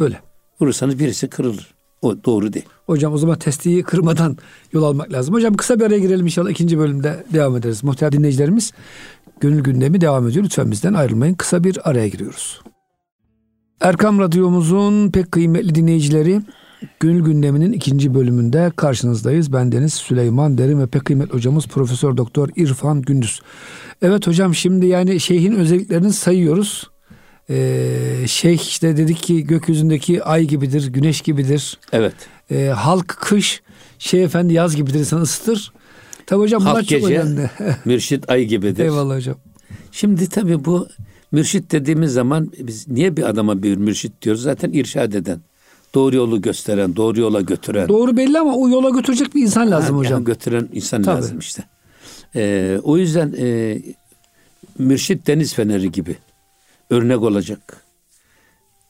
[0.00, 0.20] Öyle.
[0.60, 1.74] Vurursanız birisi kırılır.
[2.02, 2.64] O doğru değil.
[2.86, 4.36] Hocam o zaman testiyi kırmadan
[4.72, 5.34] yol almak lazım.
[5.34, 7.84] Hocam kısa bir araya girelim inşallah ikinci bölümde devam ederiz.
[7.84, 8.72] Muhtemelen dinleyicilerimiz
[9.40, 10.44] gönül gündemi devam ediyor.
[10.44, 11.34] Lütfen bizden ayrılmayın.
[11.34, 12.60] Kısa bir araya giriyoruz.
[13.80, 16.40] Erkam Radyomuzun pek kıymetli dinleyicileri
[17.00, 19.52] Gönül gündeminin ikinci bölümünde karşınızdayız.
[19.52, 23.40] Ben Deniz Süleyman Derin ve pek kıymetli hocamız Profesör Doktor İrfan Gündüz.
[24.02, 26.90] Evet hocam şimdi yani şeyhin özelliklerini sayıyoruz.
[27.50, 31.78] Ee, şeyh işte dedik ki gökyüzündeki ay gibidir, güneş gibidir.
[31.92, 32.14] Evet.
[32.50, 33.62] Ee, halk kış,
[33.98, 35.72] şey efendi yaz gibidir, insan ısıtır.
[36.26, 37.50] Tabii hocam bunlar halk çok gece, önemli.
[37.84, 38.84] mürşit ay gibidir.
[38.84, 39.36] Eyvallah hocam.
[39.92, 40.88] Şimdi tabii bu
[41.32, 44.42] mürşit dediğimiz zaman biz niye bir adama bir mürşit diyoruz?
[44.42, 45.40] Zaten irşad eden
[45.94, 47.88] doğru yolu gösteren, doğru yola götüren.
[47.88, 50.12] Doğru belli ama o yola götürecek bir insan lazım ha, hocam.
[50.12, 51.16] Yani götüren insan Tabii.
[51.16, 51.64] lazım işte.
[52.36, 53.78] Ee, o yüzden e,
[54.78, 56.16] mürşit deniz feneri gibi
[56.90, 57.76] örnek olacak.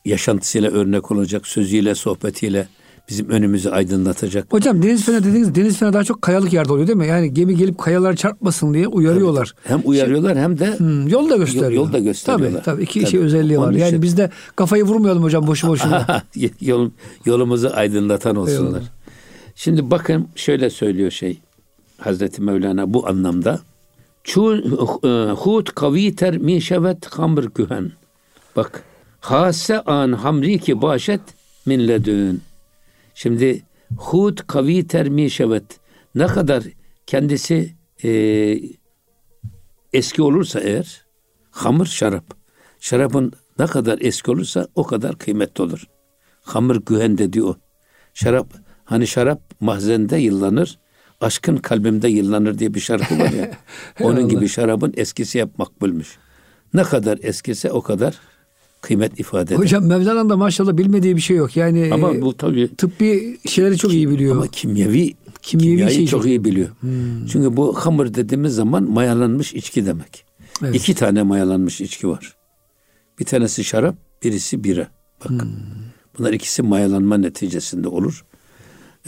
[0.05, 2.68] Yaşantısıyla örnek olacak, sözüyle, sohbetiyle
[3.09, 4.52] bizim önümüzü aydınlatacak.
[4.52, 7.07] Hocam deniz feneri dediğiniz deniz feneri daha çok kayalık yerde oluyor değil mi?
[7.07, 9.55] Yani gemi gelip kayalar çarpmasın diye uyarıyorlar.
[9.57, 11.70] Evet, hem uyarıyorlar hem de hmm, yol da gösteriyor.
[11.70, 12.50] Yol, da gösteriyorlar.
[12.50, 13.11] Tabii tabii iki tabii.
[13.11, 13.72] şey özelliği var.
[13.72, 14.02] Yani için...
[14.02, 16.22] biz de kafayı vurmayalım hocam boşu boşuna.
[16.61, 16.90] Yol,
[17.24, 18.68] yolumuzu aydınlatan olsunlar.
[18.68, 18.88] Eyvallah.
[19.55, 21.38] Şimdi bakın şöyle söylüyor şey
[21.98, 23.61] Hazreti Mevlana bu anlamda.
[24.24, 24.54] Çu
[25.04, 27.92] e, hut kaviter min şevet kamr kühen.
[28.56, 28.85] Bak.
[29.20, 31.20] Hase an hamri ki başet
[31.66, 32.42] min ledün.
[33.14, 33.62] Şimdi
[33.96, 35.80] hud kavi termi şevet.
[36.14, 36.64] Ne kadar
[37.06, 38.11] kendisi e,
[39.92, 41.04] eski olursa eğer
[41.50, 42.24] hamur şarap.
[42.80, 45.87] Şarabın ne kadar eski olursa o kadar kıymetli olur.
[46.42, 47.54] Hamur gühende diyor.
[48.14, 48.46] Şarap
[48.85, 50.78] hani şarap mahzende yıllanır.
[51.22, 53.50] Aşkın kalbimde yıllanır diye bir şarkı var ya.
[54.00, 56.18] onun gibi şarabın eskisi hep makbulmuş.
[56.74, 58.18] Ne kadar eskisi o kadar
[58.80, 59.62] kıymet ifade eder.
[59.62, 61.56] Hocam Mevlana'nın da maşallah bilmediği bir şey yok.
[61.56, 64.37] Yani ama bu tabii tıbbi şeyleri çok iyi biliyor.
[64.37, 66.68] ama kimyevi Kimyevi kimyayı şey çok iyi biliyor.
[67.32, 70.24] Çünkü bu hamur dediğimiz zaman mayalanmış içki demek.
[70.62, 70.74] Evet.
[70.74, 72.37] İki tane mayalanmış içki var.
[73.18, 74.88] Bir tanesi şarap, birisi bira.
[75.24, 75.52] Bakın.
[76.18, 78.24] Bunlar ikisi mayalanma neticesinde olur.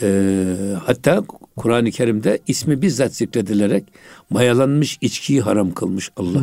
[0.03, 1.25] Ee, hatta
[1.57, 3.85] Kur'an-ı Kerim'de ismi bizzat zikredilerek
[4.31, 6.41] mayalanmış içkiyi haram kılmış Allah.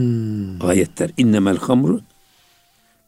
[0.67, 1.12] Ayetler.
[1.17, 2.02] İnnemel hamru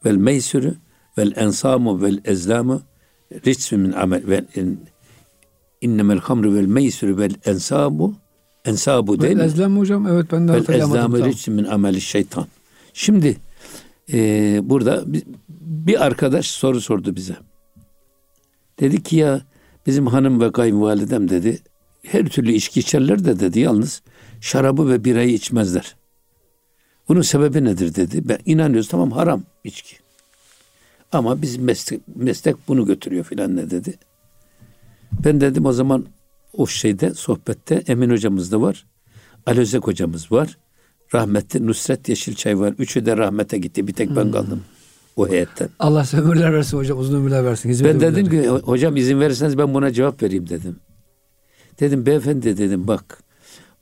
[0.04, 0.74] vel meysürü
[1.18, 2.82] vel ensamu vel ezlamu
[3.46, 4.80] ritsu min amel vel in,
[5.80, 8.14] innemel hamru vel meysürü vel ensabu
[8.64, 9.38] ensabu değil?
[9.38, 10.06] Ezlem mi hocam?
[10.06, 10.64] Evet ben de Vel
[11.20, 11.28] tam.
[11.28, 12.46] ritsu min ameli şeytan.
[12.92, 13.36] Şimdi
[14.12, 14.18] e,
[14.62, 15.22] burada bi-
[15.60, 17.36] bir arkadaş soru sordu bize.
[18.80, 19.40] Dedi ki ya
[19.86, 21.58] bizim hanım ve kayınvalidem dedi
[22.04, 24.02] her türlü içki içerler de dedi yalnız
[24.40, 25.96] şarabı ve birayı içmezler.
[27.08, 28.28] Bunun sebebi nedir dedi.
[28.28, 29.96] Ben inanıyoruz tamam haram içki.
[31.12, 33.94] Ama biz meslek, meslek bunu götürüyor filan ne dedi.
[35.24, 36.06] Ben dedim o zaman
[36.52, 38.86] o şeyde sohbette Emin hocamız da var.
[39.46, 40.58] Ali Özek hocamız var.
[41.14, 42.74] Rahmetli Nusret Yeşilçay var.
[42.78, 43.86] Üçü de rahmete gitti.
[43.86, 44.64] Bir tek ben kaldım
[45.16, 45.68] o heyetten.
[45.78, 46.98] Allah ömürler versin hocam.
[46.98, 47.68] Uzun ömürler versin.
[47.68, 50.76] Hizmet Ben dedim ki hocam izin verirseniz ben buna cevap vereyim dedim.
[51.80, 53.22] Dedim beyefendi dedim bak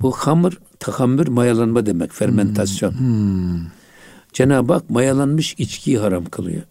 [0.00, 2.94] bu hamur tahammür mayalanma demek fermentasyon.
[4.32, 6.62] Cenab-ı Hak mayalanmış içkiyi haram kılıyor.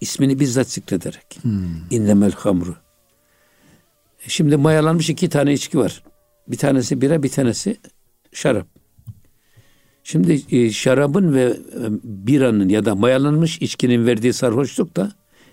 [0.00, 1.38] İsmini bizzat zikrederek.
[1.90, 2.76] İnnemel hamru.
[4.26, 6.02] Şimdi mayalanmış iki tane içki var.
[6.48, 7.76] Bir tanesi bira bir tanesi
[8.32, 8.66] şarap.
[10.04, 11.56] Şimdi e, şarabın ve e,
[12.04, 15.12] biranın ya da mayalanmış içkinin verdiği sarhoşluk da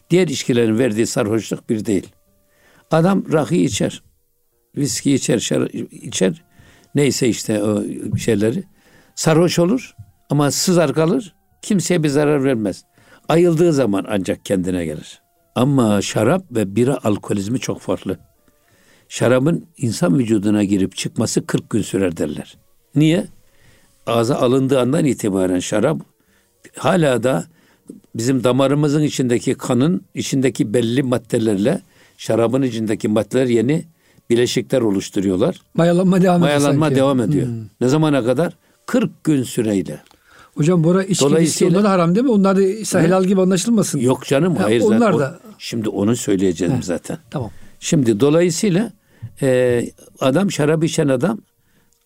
[0.10, 2.08] diğer içkilerin verdiği sarhoşluk bir değil.
[2.92, 4.04] Adam rakı içer,
[4.78, 6.44] viski içer, şar- içer,
[6.96, 7.84] neyse işte o
[8.18, 8.64] şeyleri.
[9.16, 9.96] Sarhoş olur
[10.30, 12.84] ama sızar kalır, kimseye bir zarar vermez.
[13.30, 15.22] Ayıldığı zaman ancak kendine gelir.
[15.56, 18.18] Ama şarap ve bira alkolizmi çok farklı.
[19.10, 22.58] Şarabın insan vücuduna girip çıkması 40 gün sürer derler.
[22.96, 23.26] Niye?
[24.08, 25.98] Ağza alındığı andan itibaren şarap
[26.78, 27.46] hala da
[28.16, 31.82] bizim damarımızın içindeki kanın içindeki belli maddelerle
[32.18, 33.86] şarabın içindeki maddeler yeni
[34.30, 35.62] bileşikler oluşturuyorlar.
[35.74, 36.96] Mayalanma devam ediyor Mayalanma sanki.
[36.96, 37.48] devam ediyor.
[37.82, 38.54] Ne zamana kadar?
[38.86, 40.00] 40 gün süreyle.
[40.56, 42.32] Hocam bora içki Dolayısıyla- onlar da haram değil mi?
[42.32, 44.00] Onlar da ise helal gibi anlaşılmasın.
[44.00, 45.14] Yok canım Ha, hayır onlar zaten.
[45.14, 47.18] O- da- Şimdi onu söyleyeceğim zaten.
[47.30, 47.52] Tamam.
[47.80, 48.92] Şimdi dolayısıyla
[49.42, 49.82] e,
[50.20, 51.40] adam şarap içen adam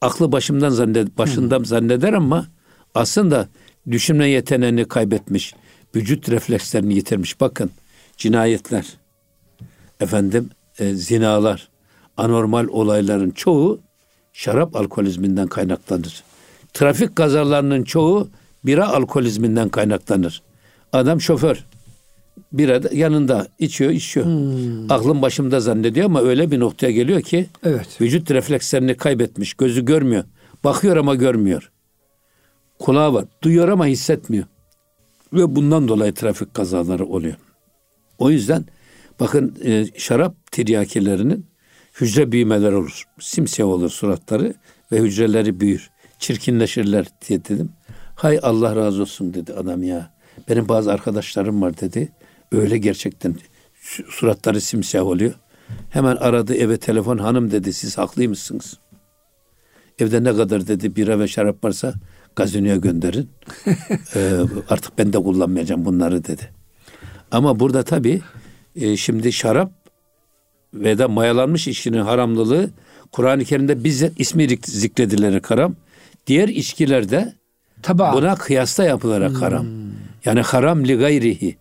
[0.01, 2.47] aklı başımdan zannet, başından zanneder ama
[2.95, 3.47] aslında
[3.91, 5.53] düşünme yeteneğini kaybetmiş.
[5.95, 7.41] Vücut reflekslerini yitirmiş.
[7.41, 7.71] Bakın
[8.17, 8.85] cinayetler,
[9.99, 11.69] efendim e, zinalar,
[12.19, 13.79] anormal olayların çoğu
[14.33, 16.23] şarap alkolizminden kaynaklanır.
[16.73, 18.27] Trafik kazalarının çoğu
[18.65, 20.41] bira alkolizminden kaynaklanır.
[20.93, 21.65] Adam şoför,
[22.51, 24.25] bira da yanında içiyor, içiyor.
[24.89, 28.01] Aklım başımda zannediyor ama öyle bir noktaya geliyor ki Evet.
[28.01, 29.53] vücut reflekslerini kaybetmiş.
[29.53, 30.23] Gözü görmüyor.
[30.63, 31.71] Bakıyor ama görmüyor.
[32.79, 33.25] Kulağı var.
[33.43, 34.45] Duyuyor ama hissetmiyor.
[35.33, 37.35] Ve bundan dolayı trafik kazaları oluyor.
[38.17, 38.65] O yüzden
[39.19, 41.45] bakın e, şarap tiryakilerinin
[42.01, 43.03] hücre büyümeleri olur.
[43.19, 44.53] Simsiyah olur suratları
[44.91, 45.89] ve hücreleri büyür.
[46.19, 47.71] Çirkinleşirler diye dedim.
[48.15, 50.11] Hay Allah razı olsun dedi adam ya.
[50.49, 52.11] Benim bazı arkadaşlarım var dedi.
[52.51, 53.35] Öyle gerçekten
[53.81, 55.33] su- suratları simsiyah oluyor.
[55.89, 58.79] Hemen aradı eve telefon hanım dedi siz haklıymışsınız.
[59.99, 61.93] Evde ne kadar dedi bira ve şarap varsa
[62.35, 63.29] gazinoya gönderin.
[64.15, 66.51] Ee, artık ben de kullanmayacağım bunları dedi.
[67.31, 68.21] Ama burada tabii
[68.75, 69.71] e, şimdi şarap
[70.73, 72.69] ve de mayalanmış içkinin haramlılığı
[73.11, 75.75] Kur'an-ı Kerim'de bizzat ismi zik- zikredilerek haram.
[76.27, 77.33] Diğer içkilerde
[77.83, 78.13] Taba.
[78.13, 79.65] buna kıyasla yapılarak haram.
[80.25, 81.57] Yani haram li gayrihi.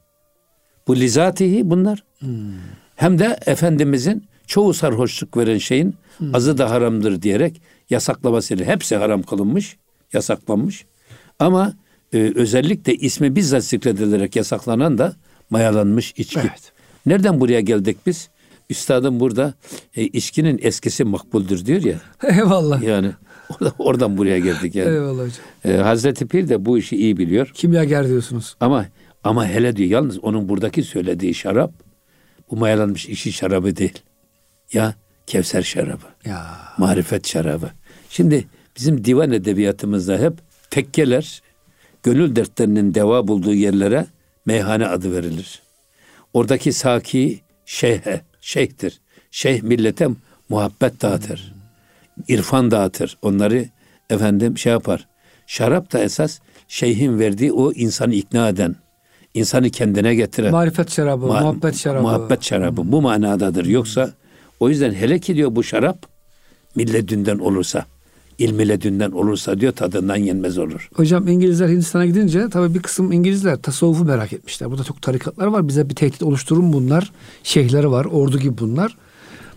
[0.88, 2.04] Bu lizatihi bunlar.
[2.96, 5.94] Hem de Efendimizin çoğu sarhoşluk veren şeyin
[6.32, 9.76] azı da haramdır diyerek yasaklamasıyla hepsi haram kılınmış,
[10.12, 10.84] yasaklanmış.
[11.38, 11.72] Ama
[12.12, 15.16] e, özellikle ismi bizzat zikredilerek yasaklanan da
[15.50, 16.40] mayalanmış içki.
[16.40, 16.72] Evet.
[17.06, 18.28] Nereden buraya geldik biz?
[18.70, 19.54] Üstadım burada
[19.96, 22.00] e, içkinin eskisi makbuldür diyor ya.
[22.38, 22.82] Eyvallah.
[22.82, 23.10] Yani
[23.50, 24.90] orada- oradan buraya geldik yani.
[24.90, 25.44] Eyvallah hocam.
[25.64, 27.50] E, Hazreti Pir de bu işi iyi biliyor.
[27.54, 28.56] Kimyager diyorsunuz.
[28.60, 28.86] Ama
[29.24, 31.72] Ama hele diyor yalnız onun buradaki söylediği şarap
[32.50, 33.98] bu mayalanmış işi şarabı değil.
[34.72, 34.94] Ya
[35.26, 36.04] Kevser şarabı.
[36.24, 36.46] Ya.
[36.78, 37.70] Marifet şarabı.
[38.10, 38.44] Şimdi
[38.76, 40.32] bizim divan edebiyatımızda hep
[40.70, 41.42] tekkeler
[42.02, 44.06] gönül dertlerinin deva bulduğu yerlere
[44.46, 45.62] meyhane adı verilir.
[46.34, 49.00] Oradaki saki şeyhe, şeyhtir.
[49.30, 50.08] Şeyh millete
[50.48, 51.54] muhabbet dağıtır.
[52.28, 53.18] irfan dağıtır.
[53.22, 53.64] Onları
[54.10, 55.08] efendim şey yapar.
[55.46, 58.76] Şarap da esas şeyhin verdiği o insanı ikna eden,
[59.34, 60.50] insanı kendine getiren.
[60.52, 62.02] Marifet şarabı, Ma- muhabbet şarabı.
[62.02, 63.64] Muhabbet şarabı bu manadadır.
[63.64, 64.10] Yoksa
[64.60, 65.98] o yüzden hele ki diyor bu şarap
[66.74, 67.84] milledünden olursa,
[68.38, 70.88] ilmiledünden olursa diyor tadından yenmez olur.
[70.94, 74.70] Hocam İngilizler Hindistan'a gidince tabii bir kısım İngilizler tasavvufu merak etmişler.
[74.70, 75.68] Burada çok tarikatlar var.
[75.68, 77.12] Bize bir tehdit oluşturun bunlar.
[77.42, 78.04] Şeyhleri var.
[78.04, 78.96] Ordu gibi bunlar.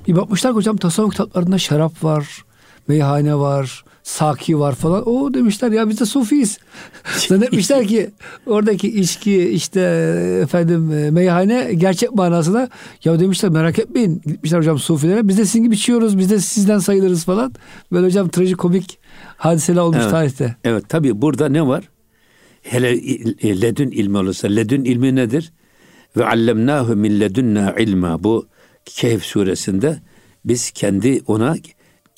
[0.08, 2.46] Bir bakmışlar hocam tasavvuf kitaplarında şarap var.
[2.88, 3.84] Meyhane var.
[4.04, 5.10] Saki var falan.
[5.10, 6.58] O demişler ya biz de sufiyiz.
[7.28, 8.10] Zannetmişler ki
[8.46, 9.82] oradaki içki işte
[10.44, 12.70] efendim e, meyhane gerçek manasına
[13.04, 14.22] ya demişler merak etmeyin.
[14.26, 15.28] Gitmişler hocam sufilere.
[15.28, 16.18] Biz de sizin gibi içiyoruz.
[16.18, 17.54] Biz de sizden sayılırız falan.
[17.92, 19.00] Böyle hocam trajikomik
[19.38, 20.12] hadiseler olmuş Evet.
[20.12, 20.56] tarihte.
[20.64, 21.90] Evet tabi burada ne var?
[22.62, 22.96] Hele
[23.62, 25.52] ledün ilmi olursa ledün ilmi nedir?
[26.18, 28.24] Ve allemnahu min ledunna ilma.
[28.24, 28.48] Bu
[28.86, 30.00] Kehf suresinde
[30.46, 31.56] biz kendi ona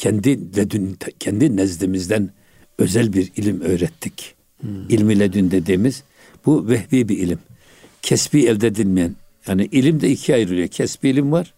[0.03, 2.29] kendi ledün kendi nezdimizden
[2.77, 4.35] özel bir ilim öğrettik.
[4.89, 6.03] İlmi ledün dediğimiz
[6.45, 7.39] bu vehbi bir ilim.
[8.01, 9.15] Kesbi elde edilmeyen.
[9.47, 10.67] Yani ilim de ikiye ayrılıyor.
[10.67, 11.53] Kesbi ilim var.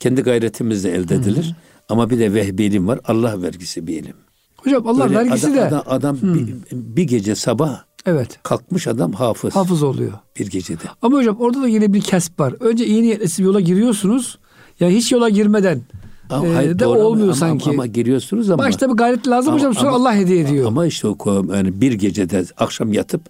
[0.00, 1.54] Kendi gayretimizle elde edilir.
[1.88, 3.00] Ama bir de vehbi ilim var.
[3.04, 4.16] Allah vergisi bir ilim.
[4.56, 9.12] Hocam Allah Böyle vergisi adam, de Adam, adam bir, bir gece sabah evet kalkmış adam
[9.12, 9.56] hafız.
[9.56, 10.12] hafız oluyor.
[10.38, 10.84] Bir gecede.
[11.02, 12.54] Ama hocam orada da yine bir kesp var.
[12.60, 14.38] Önce iyi niyetli bir yola giriyorsunuz.
[14.80, 15.82] Yani hiç yola girmeden
[16.30, 17.70] Ama e, hayır, de doğru ama- olmuyor ama, sanki.
[17.70, 18.62] Ama, giriyorsunuz ama.
[18.62, 20.66] Başta bir gayret lazım Ama- hocam sonra ama- Allah hediye ediyor.
[20.66, 21.16] Ama işte o
[21.54, 23.22] yani bir gecede akşam yatıp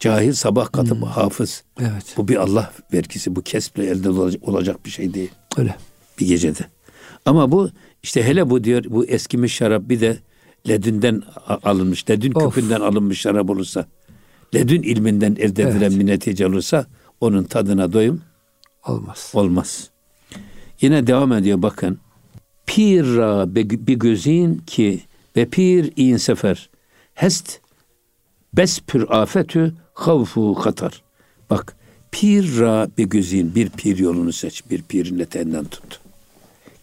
[0.00, 1.62] cahil sabah katıp hafız.
[1.80, 3.36] evet Bu bir Allah vergisi.
[3.36, 5.30] Bu kesple elde olacak, olacak bir şey değil.
[5.56, 5.74] öyle.
[6.20, 6.60] Bir gecede.
[7.26, 7.70] Ama bu
[8.02, 10.18] işte hele bu diyor bu eskimiş şarap bir de
[10.68, 11.22] ledünden
[11.64, 12.10] alınmış.
[12.10, 12.54] Ledün Of.
[12.54, 13.86] küpünden alınmış şarap olursa.
[14.54, 15.98] Ledün ilminden elde edilen Evet.
[16.00, 16.86] bir netice olursa
[17.20, 18.20] onun tadına doyum
[18.86, 19.30] Olmaz.
[19.34, 19.90] olmaz.
[20.80, 21.98] Yine devam ediyor bakın.
[22.68, 25.00] Pirra be- bir gözün ki
[25.36, 26.70] ve pir in sefer
[27.14, 27.60] hest
[28.52, 31.02] bes pür afetü havfu katar.
[31.50, 31.76] Bak
[32.12, 34.62] pirra bir gözün bir pir yolunu seç.
[34.70, 36.00] Bir pirin eteğinden tut.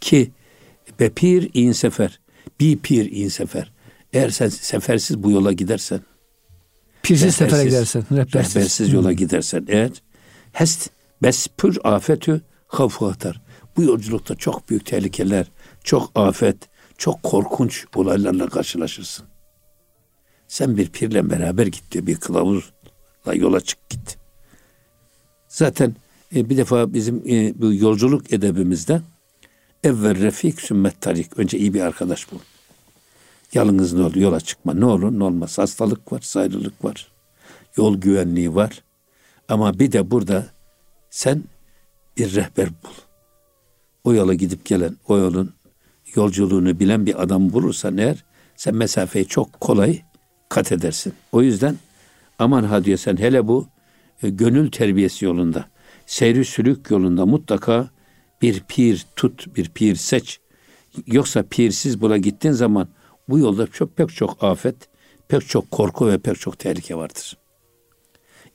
[0.02, 0.32] Ki
[1.00, 2.20] ve pir in sefer
[2.60, 3.72] bir pir in sefer.
[4.14, 6.00] Eğer sen sefersiz bu yola gidersen
[7.04, 8.04] Pirsiz sefere gidersen.
[8.12, 8.56] Rehbersiz.
[8.56, 9.92] rehbersiz yola gidersen eğer
[10.52, 10.90] hest
[11.24, 13.42] bes pür afetü havfu atar.
[13.78, 15.46] Bu yolculukta çok büyük tehlikeler,
[15.86, 16.58] çok afet,
[16.98, 19.26] çok korkunç olaylarla karşılaşırsın.
[20.48, 24.18] Sen bir pirle beraber git diyor, bir kılavuzla yola çık git.
[25.48, 25.96] Zaten
[26.36, 29.02] e, bir defa bizim e, bu yolculuk edebimizde
[29.84, 31.40] evvel refik sümmet tarik.
[31.40, 32.40] Önce iyi bir arkadaş bul.
[33.54, 34.74] Yalnız ne olur yola çıkma.
[34.74, 35.58] Ne olur ne olmaz.
[35.58, 37.12] Hastalık var, sayrılık var.
[37.78, 38.84] Yol güvenliği var.
[39.50, 40.46] Ama bir de burada
[41.10, 41.44] sen
[42.18, 42.94] bir rehber bul.
[44.04, 45.55] O yola gidip gelen, o yolun
[46.16, 48.24] yolculuğunu bilen bir adam bulursan eğer
[48.56, 50.02] sen mesafeyi çok kolay
[50.50, 51.14] kat edersin.
[51.32, 51.76] O yüzden
[52.40, 53.68] aman ha diyor sen hele bu
[54.24, 55.66] e, gönül terbiyesi yolunda,
[56.06, 57.90] seyri sülük yolunda mutlaka
[58.42, 60.40] bir pir tut, bir pir seç.
[61.08, 62.88] Yoksa pirsiz buna gittiğin zaman
[63.30, 64.76] bu yolda çok pek çok afet,
[65.28, 67.38] pek çok korku ve pek çok tehlike vardır.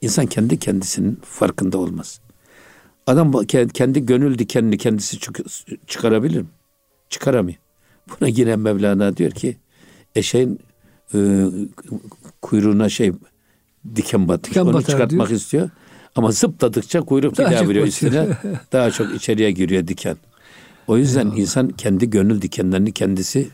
[0.00, 2.20] İnsan kendi kendisinin farkında olmaz.
[3.06, 3.32] Adam
[3.74, 6.48] kendi gönül dikenini kendisi çık- çıkarabilir mi?
[7.10, 7.58] Çıkaramıyor.
[8.08, 9.56] Buna yine Mevlana diyor ki
[10.14, 10.60] eşeğin
[11.14, 11.18] e,
[12.42, 13.12] kuyruğuna şey
[13.96, 14.50] diken batmış.
[14.50, 15.40] Diken Onu çıkartmak diyor.
[15.40, 15.70] istiyor.
[16.16, 18.12] Ama zıpladıkça kuyruk bir Daha daha çok vuruyor batıyor.
[18.12, 18.36] üstüne.
[18.72, 20.16] daha çok içeriye giriyor diken.
[20.86, 23.48] O yüzden insan kendi gönül dikenlerini kendisi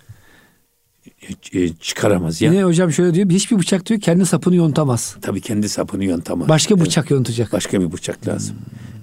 [1.53, 2.53] e, çıkaramaz ya.
[2.53, 3.31] Yine hocam şöyle diyor.
[3.31, 5.17] Hiçbir bıçak diyor kendi sapını yontamaz.
[5.23, 6.49] Tabii kendi sapını yöntemez.
[6.49, 7.53] Başka bıçak yontacak.
[7.53, 8.57] Başka bir bıçak lazım.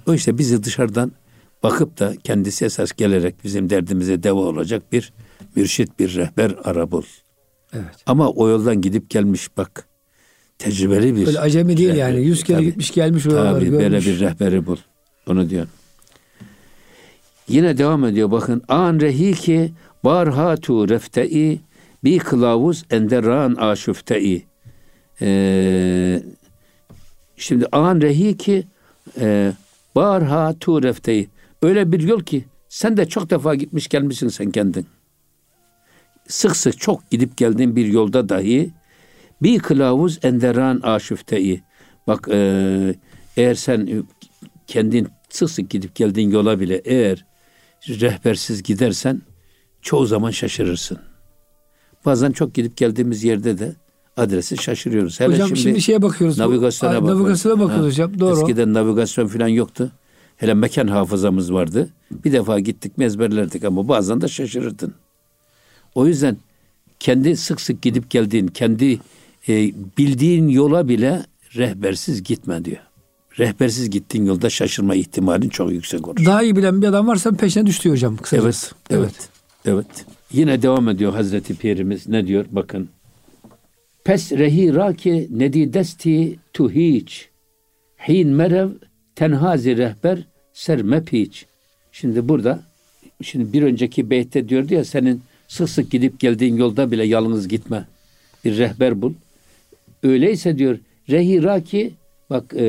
[0.06, 1.12] O işte bizi dışarıdan
[1.64, 5.12] bakıp da kendisi esas gelerek bizim derdimize deva olacak bir
[5.56, 7.02] mürşit, bir rehber ara bul.
[7.72, 7.84] Evet.
[8.06, 9.86] Ama o yoldan gidip gelmiş bak.
[10.58, 12.20] Tecrübeli bir Öyle acemi değil yani.
[12.20, 12.66] Yüz kere Tabii.
[12.66, 14.06] gitmiş gelmiş oraları Tabii böyle görmüş.
[14.06, 14.76] bir rehberi bul.
[15.26, 15.66] Onu diyor.
[17.48, 18.62] Yine devam ediyor bakın.
[18.68, 19.72] An rehi ki
[20.04, 21.60] barhatu reftei
[22.04, 24.42] bi kılavuz enderan aşüftei.
[25.20, 26.22] Ee,
[27.36, 28.66] şimdi an rehi ki
[29.20, 29.52] e,
[29.96, 31.28] barhatu reftei.
[31.62, 34.86] Öyle bir yol ki sen de çok defa gitmiş gelmişsin sen kendin.
[36.28, 38.70] Sık sık çok gidip geldiğin bir yolda dahi
[39.42, 41.62] bir kılavuz enderan aşüftei.
[42.06, 42.94] Bak e,
[43.36, 44.04] eğer sen
[44.66, 47.24] kendin sık sık gidip geldiğin yola bile eğer
[47.88, 49.22] rehbersiz gidersen
[49.82, 50.98] çoğu zaman şaşırırsın.
[52.04, 53.74] Bazen çok gidip geldiğimiz yerde de
[54.16, 55.20] adresi şaşırıyoruz.
[55.20, 56.38] Hele hocam şimdi, şimdi şeye bakıyoruz.
[56.38, 57.20] Navigasyona bakıyoruz.
[57.20, 58.20] Navigasyona bakıyoruz hocam.
[58.20, 58.40] Doğru.
[58.40, 59.92] Eskiden navigasyon falan yoktu.
[60.36, 61.88] Hele mekan hafızamız vardı.
[62.10, 64.94] Bir defa gittik mi ezberlerdik ama bazen de şaşırırdın.
[65.94, 66.36] O yüzden
[67.00, 69.00] kendi sık sık gidip geldiğin, kendi
[69.48, 71.22] e, bildiğin yola bile
[71.56, 72.80] rehbersiz gitme diyor.
[73.38, 76.24] Rehbersiz gittiğin yolda şaşırma ihtimalin çok yüksek olur.
[76.24, 78.16] Daha iyi bilen bir adam varsa peşine düştü hocam.
[78.16, 78.74] Kısacası.
[78.90, 79.28] Evet, evet,
[79.64, 80.06] evet.
[80.32, 82.08] Yine devam ediyor Hazreti Pirimiz.
[82.08, 82.44] Ne diyor?
[82.50, 82.88] Bakın.
[84.04, 87.28] Pes rehi raki nedi desti tu hiç.
[88.08, 88.68] Hin merev
[89.14, 90.18] tenhazi rehber
[90.52, 91.46] serme piç.
[91.92, 92.62] Şimdi burada
[93.22, 97.86] şimdi bir önceki beytte diyordu ya senin sık sık gidip geldiğin yolda bile yalnız gitme.
[98.44, 99.12] Bir rehber bul.
[100.02, 100.78] Öyleyse diyor
[101.10, 101.92] rehiraki
[102.30, 102.64] bak e,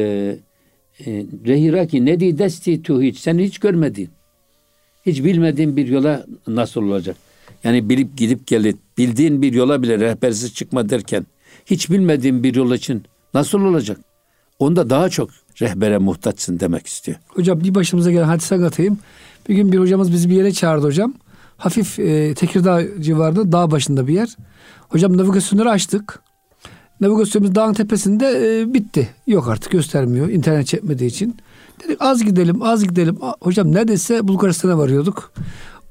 [1.05, 4.10] e, rehiraki ne di desti tu hiç sen hiç görmedin.
[5.05, 7.17] Hiç bilmediğin bir yola nasıl olacak?
[7.63, 11.25] Yani bilip gidip gelip bildiğin bir yola bile rehbersiz çıkma derken
[11.65, 13.03] hiç bilmediğin bir yol için
[13.34, 13.99] nasıl olacak?
[14.60, 15.29] Onda daha çok
[15.62, 17.18] rehbere muhtaçsın demek istiyor.
[17.28, 18.98] Hocam bir başımıza gelen hadise anlatayım.
[19.50, 21.13] Bir gün bir hocamız bizi bir yere çağırdı hocam.
[21.58, 24.36] Hafif e, Tekirdağ civarında dağ başında bir yer.
[24.89, 26.20] Hocam navigasyonları açtık.
[27.02, 29.10] Navigasyonumuz dağın tepesinde e, bitti.
[29.28, 31.38] Yok artık göstermiyor internet çekmediği için.
[31.84, 33.18] Dedik az gidelim az gidelim.
[33.41, 35.34] Hocam neredeyse Bulgaristan'a varıyorduk.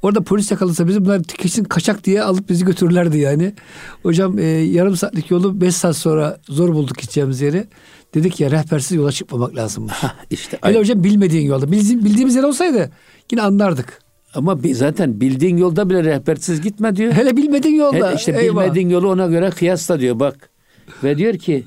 [0.03, 3.55] Orada polis yakalasa bizi bunlar kesin kaçak diye alıp bizi götürürlerdi yani.
[4.03, 7.67] Hocam e, yarım saatlik yolu beş saat sonra zor bulduk gideceğimiz yeri.
[8.15, 9.87] Dedik ya rehbersiz yola çıkmamak lazım.
[10.31, 11.73] İşte Hele hocam bilmediğin yolda.
[11.73, 12.91] Bildiğimiz yer olsaydı
[13.33, 14.03] yine anlardık.
[14.35, 17.13] Ama zaten bildiğin yolda bile rehbersiz gitme diyor.
[17.13, 18.09] Hele bilmediğin yolda.
[18.09, 18.63] Hele işte Eyvah.
[18.63, 20.51] bilmediğin yolu ona göre kıyasla diyor bak.
[21.05, 21.65] Ve diyor ki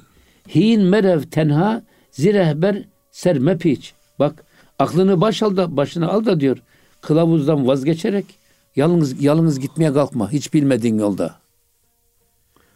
[0.55, 1.81] hin merev tenha
[2.11, 3.93] zirehber serme piç.
[4.19, 4.43] Bak
[4.79, 6.57] aklını baş al da başına al da diyor
[7.01, 8.25] kılavuzdan vazgeçerek
[8.75, 10.31] yalnız yalnız gitmeye kalkma.
[10.31, 11.35] Hiç bilmediğin yolda.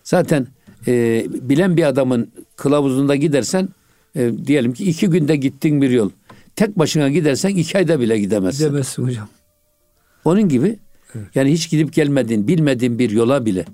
[0.04, 0.48] Zaten
[0.88, 3.70] e, bilen bir adamın kılavuzunda gidersen
[4.16, 6.10] e, diyelim ki iki günde gittin bir yol.
[6.56, 8.66] Tek başına gidersen iki ayda bile gidemezsin.
[8.66, 9.28] Gidemezsin hocam.
[10.26, 10.80] Onun gibi
[11.16, 11.28] evet.
[11.36, 13.66] yani hiç gidip gelmediğin, bilmediğin bir yola bile,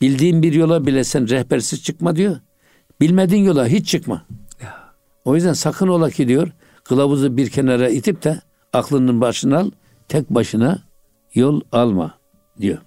[0.00, 2.36] bildiğin bir yola bile sen rehbersiz çıkma diyor.
[3.00, 4.26] Bilmediğin yola hiç çıkma.
[4.62, 4.74] Ya.
[5.24, 6.52] O yüzden sakın ola ki diyor,
[6.84, 8.40] kılavuzu bir kenara itip de
[8.72, 9.70] aklının başına al,
[10.08, 10.82] tek başına
[11.34, 12.14] yol alma
[12.60, 12.78] diyor.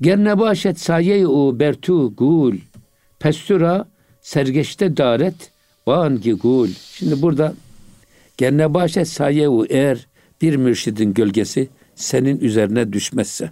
[0.00, 2.56] Gerne başet saye u bertu gul
[3.18, 3.88] pestura
[4.22, 5.52] sergeçte daret
[5.86, 6.68] bangi gul.
[6.92, 7.54] Şimdi burada
[8.36, 10.06] gerne başet saye u eğer
[10.42, 13.50] bir mürşidin gölgesi senin üzerine düşmezse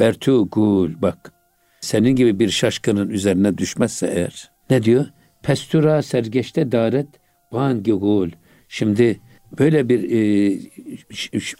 [0.00, 1.32] bertu gul bak
[1.80, 5.06] senin gibi bir şaşkının üzerine düşmezse eğer ne diyor?
[5.42, 7.06] Pestura sergeçte daret
[7.52, 8.30] bangi gul.
[8.68, 9.20] Şimdi
[9.58, 10.58] böyle bir e,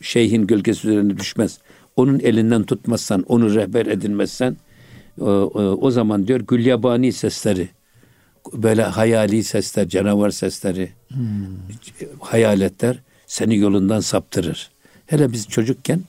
[0.00, 1.58] şeyhin gölgesi üzerine düşmez.
[1.96, 4.56] Onun elinden tutmazsan, onu rehber edinmezsen
[5.20, 7.68] o, o, o zaman diyor gülyabani sesleri
[8.52, 11.18] böyle hayali sesler, canavar sesleri, hmm.
[12.20, 14.70] hayaletler seni yolundan saptırır.
[15.06, 16.00] Hele biz çocukken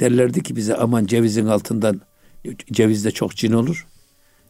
[0.00, 2.00] derlerdi ki bize aman cevizin altından
[2.72, 3.86] cevizde çok cin olur.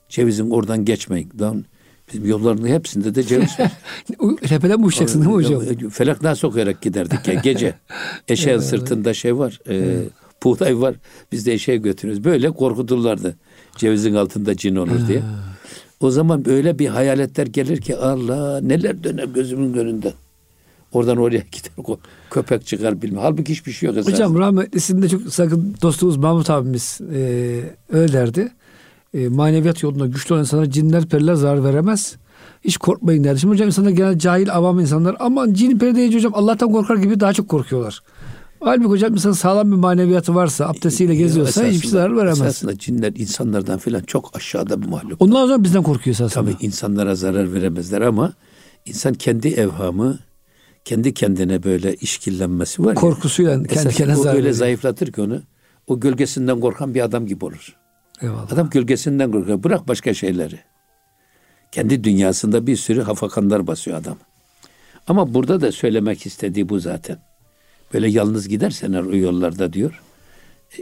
[0.09, 1.33] Cevizin oradan geçmeyin.
[1.41, 1.65] Lan
[2.09, 3.73] Bizim yolların hepsinde de ceviz var.
[4.49, 5.91] Tepeden mi uçacaksın değil mi hocam?
[5.91, 7.75] Felak nasıl okuyarak giderdik ya gece.
[8.29, 9.61] Eşeğin sırtında şey var.
[9.69, 9.99] E,
[10.45, 10.95] buğday var.
[11.33, 12.25] Biz de eşeğe götürüyoruz.
[12.25, 13.37] Böyle korkuturlardı.
[13.77, 15.23] Cevizin altında cin olur diye.
[16.03, 20.13] O zaman böyle bir hayaletler gelir ki Allah neler döner gözümün önünde.
[20.93, 21.97] Oradan oraya gider
[22.31, 23.23] köpek çıkar bilmem.
[23.23, 23.97] Halbuki hiçbir şey yok.
[23.97, 24.15] Esasında.
[24.15, 27.61] Hocam rahmetlisinde çok sakın dostumuz Mahmut abimiz e,
[27.93, 28.53] öyle derdi
[29.15, 32.17] e, maneviyat yolunda güçlü olan insanlara cinler, periler zarar veremez.
[32.65, 33.41] Hiç korkmayın derdi.
[33.41, 37.21] Şimdi hocam insanlar genel cahil, avam insanlar aman cin, peri deyince hocam Allah'tan korkar gibi
[37.21, 38.03] daha çok korkuyorlar.
[38.65, 42.41] Halbuki hocam insan sağlam bir maneviyatı varsa, abdestiyle geziyorsa hiçbir zarar veremez.
[42.41, 45.23] Esasında cinler insanlardan filan çok aşağıda bir mahluk.
[45.23, 46.45] Ondan sonra bizden korkuyor esasında.
[46.45, 48.33] Tabii insanlara zarar veremezler ama
[48.87, 50.19] insan kendi evhamı,
[50.85, 55.43] kendi kendine böyle işkillenmesi var Korkusuyla ya, kendi kendine zarar öyle zayıflatır ki onu.
[55.87, 57.77] O gölgesinden korkan bir adam gibi olur.
[58.23, 58.53] Eyvallah.
[58.53, 59.63] Adam gölgesinden korkuyor.
[59.63, 60.59] Bırak başka şeyleri.
[61.73, 64.17] Kendi dünyasında bir sürü hafakanlar basıyor adam.
[65.07, 67.32] Ama burada da söylemek istediği bu zaten.
[67.95, 70.03] Böyle yalnız gidersen o yollarda diyor.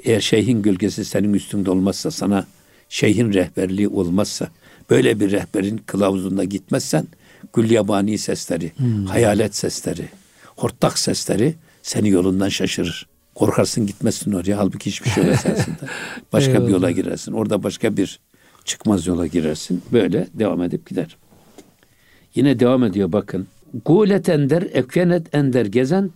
[0.04, 2.46] Eğer şeyhin gölgesi senin üstünde olmazsa sana
[2.88, 4.48] şeyhin rehberliği olmazsa
[4.90, 7.06] böyle bir rehberin kılavuzunda gitmezsen
[7.54, 9.04] gülyabani sesleri, hmm.
[9.04, 10.08] hayalet sesleri,
[10.56, 13.06] hortlak sesleri seni yolundan şaşırır.
[13.34, 14.58] Korkarsın gitmezsin oraya.
[14.58, 15.76] Halbuki hiçbir şey yok esasında.
[16.32, 17.32] Başka bir yola girersin.
[17.32, 18.20] Orada başka bir
[18.64, 19.82] çıkmaz yola girersin.
[19.92, 21.16] Böyle devam edip gider.
[22.34, 23.46] Yine devam ediyor bakın.
[23.84, 26.12] Gulet ender, ekvenet ender gezent,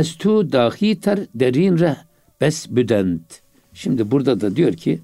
[0.00, 1.96] estu dahiter derin reh
[2.40, 3.40] bes büdent.
[3.74, 5.00] Şimdi burada da diyor ki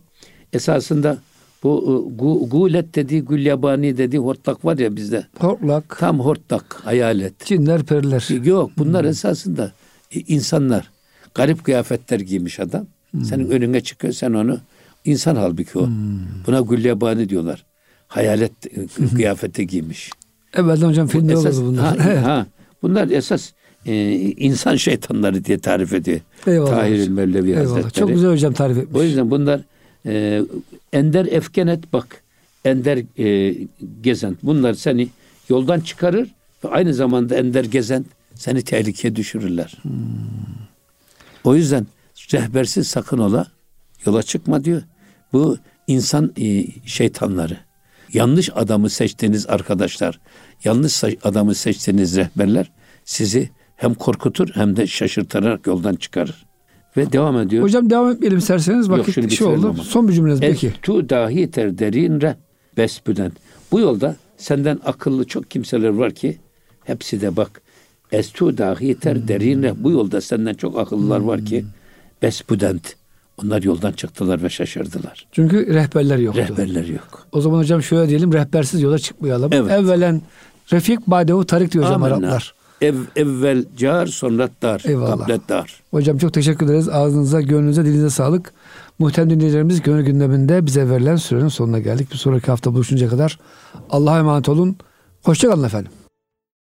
[0.52, 1.18] esasında
[1.62, 5.26] bu e, gu, gulet dediği gülyabani dediği hortlak var ya bizde.
[5.38, 7.44] Hortlak, Tam hortlak, hayalet.
[7.46, 8.44] cinler, periler.
[8.44, 9.72] Yok bunlar esasında
[10.14, 10.90] e, insanlar.
[11.34, 12.86] Garip kıyafetler giymiş adam.
[13.24, 14.58] Senin önüne çıkıyor sen onu
[15.04, 15.88] insan halbuki o.
[16.46, 17.64] Buna gülyabani diyorlar.
[18.08, 18.86] Hayalet e,
[19.16, 20.10] kıyafeti giymiş.
[20.54, 21.98] Evvelden hocam filmde Esas, olurdu bunlar.
[21.98, 22.46] ha, ha,
[22.82, 23.52] bunlar esas
[23.86, 26.20] e, insan şeytanları diye tarif ediyor.
[26.46, 27.14] Eyvallah Tahir hocam.
[27.14, 27.66] Mevlevi Eyvallah.
[27.66, 27.92] Hazretleri.
[27.92, 29.00] Çok güzel hocam tarif etmiş.
[29.00, 29.60] O yüzden bunlar
[30.06, 30.42] e,
[30.92, 32.22] ender efkenet bak.
[32.64, 33.56] Ender e,
[34.00, 34.36] gezen.
[34.42, 35.08] Bunlar seni
[35.48, 36.28] yoldan çıkarır
[36.64, 38.04] ve aynı zamanda ender gezen
[38.34, 39.78] seni tehlikeye düşürürler.
[39.82, 39.92] Hmm.
[41.44, 41.86] O yüzden
[42.34, 43.46] rehbersiz sakın ola
[44.06, 44.82] yola çıkma diyor.
[45.32, 47.56] Bu insan e, şeytanları.
[48.12, 50.20] Yanlış adamı seçtiğiniz arkadaşlar,
[50.64, 52.70] yanlış adamı seçtiğiniz rehberler
[53.04, 53.50] sizi
[53.82, 56.46] hem korkutur hem de şaşırtarak yoldan çıkarır.
[56.96, 57.64] Ve devam ediyor.
[57.64, 58.88] Hocam devam etmeyelim isterseniz.
[58.88, 59.68] Yok, Vakit şunu şey oldu.
[59.68, 59.82] ama.
[59.82, 60.72] Son bir cümleniz peki.
[60.82, 62.36] Tu dahi ter derinre
[62.76, 63.32] besbüden.
[63.72, 66.38] Bu yolda senden akıllı çok kimseler var ki
[66.84, 67.62] hepsi de bak
[68.12, 71.64] estu dahi ter derinre bu yolda senden çok akıllılar var ki
[72.22, 72.96] besbüdent.
[73.42, 75.26] Onlar yoldan çıktılar ve şaşırdılar.
[75.32, 76.40] Çünkü rehberler yoktu.
[76.40, 77.26] Rehberler yok.
[77.32, 79.52] O zaman hocam şöyle diyelim rehbersiz yola çıkmayalım.
[79.52, 79.70] Evet.
[79.72, 80.22] Evvelen
[80.72, 82.02] Refik Badevu Tarik diyor hocam.
[82.02, 82.54] Araplar.
[82.82, 84.82] Ev, evvel car sonra dar.
[84.84, 85.18] Eyvallah.
[85.18, 85.80] Kablet dar.
[85.90, 86.88] Hocam çok teşekkür ederiz.
[86.88, 88.52] Ağzınıza, gönlünüze, dilinize sağlık.
[88.98, 92.12] Muhterem dinleyicilerimiz gönül gündeminde bize verilen sürenin sonuna geldik.
[92.12, 93.38] Bir sonraki hafta buluşuncaya kadar
[93.90, 94.76] Allah'a emanet olun.
[95.22, 95.92] Hoşçakalın efendim.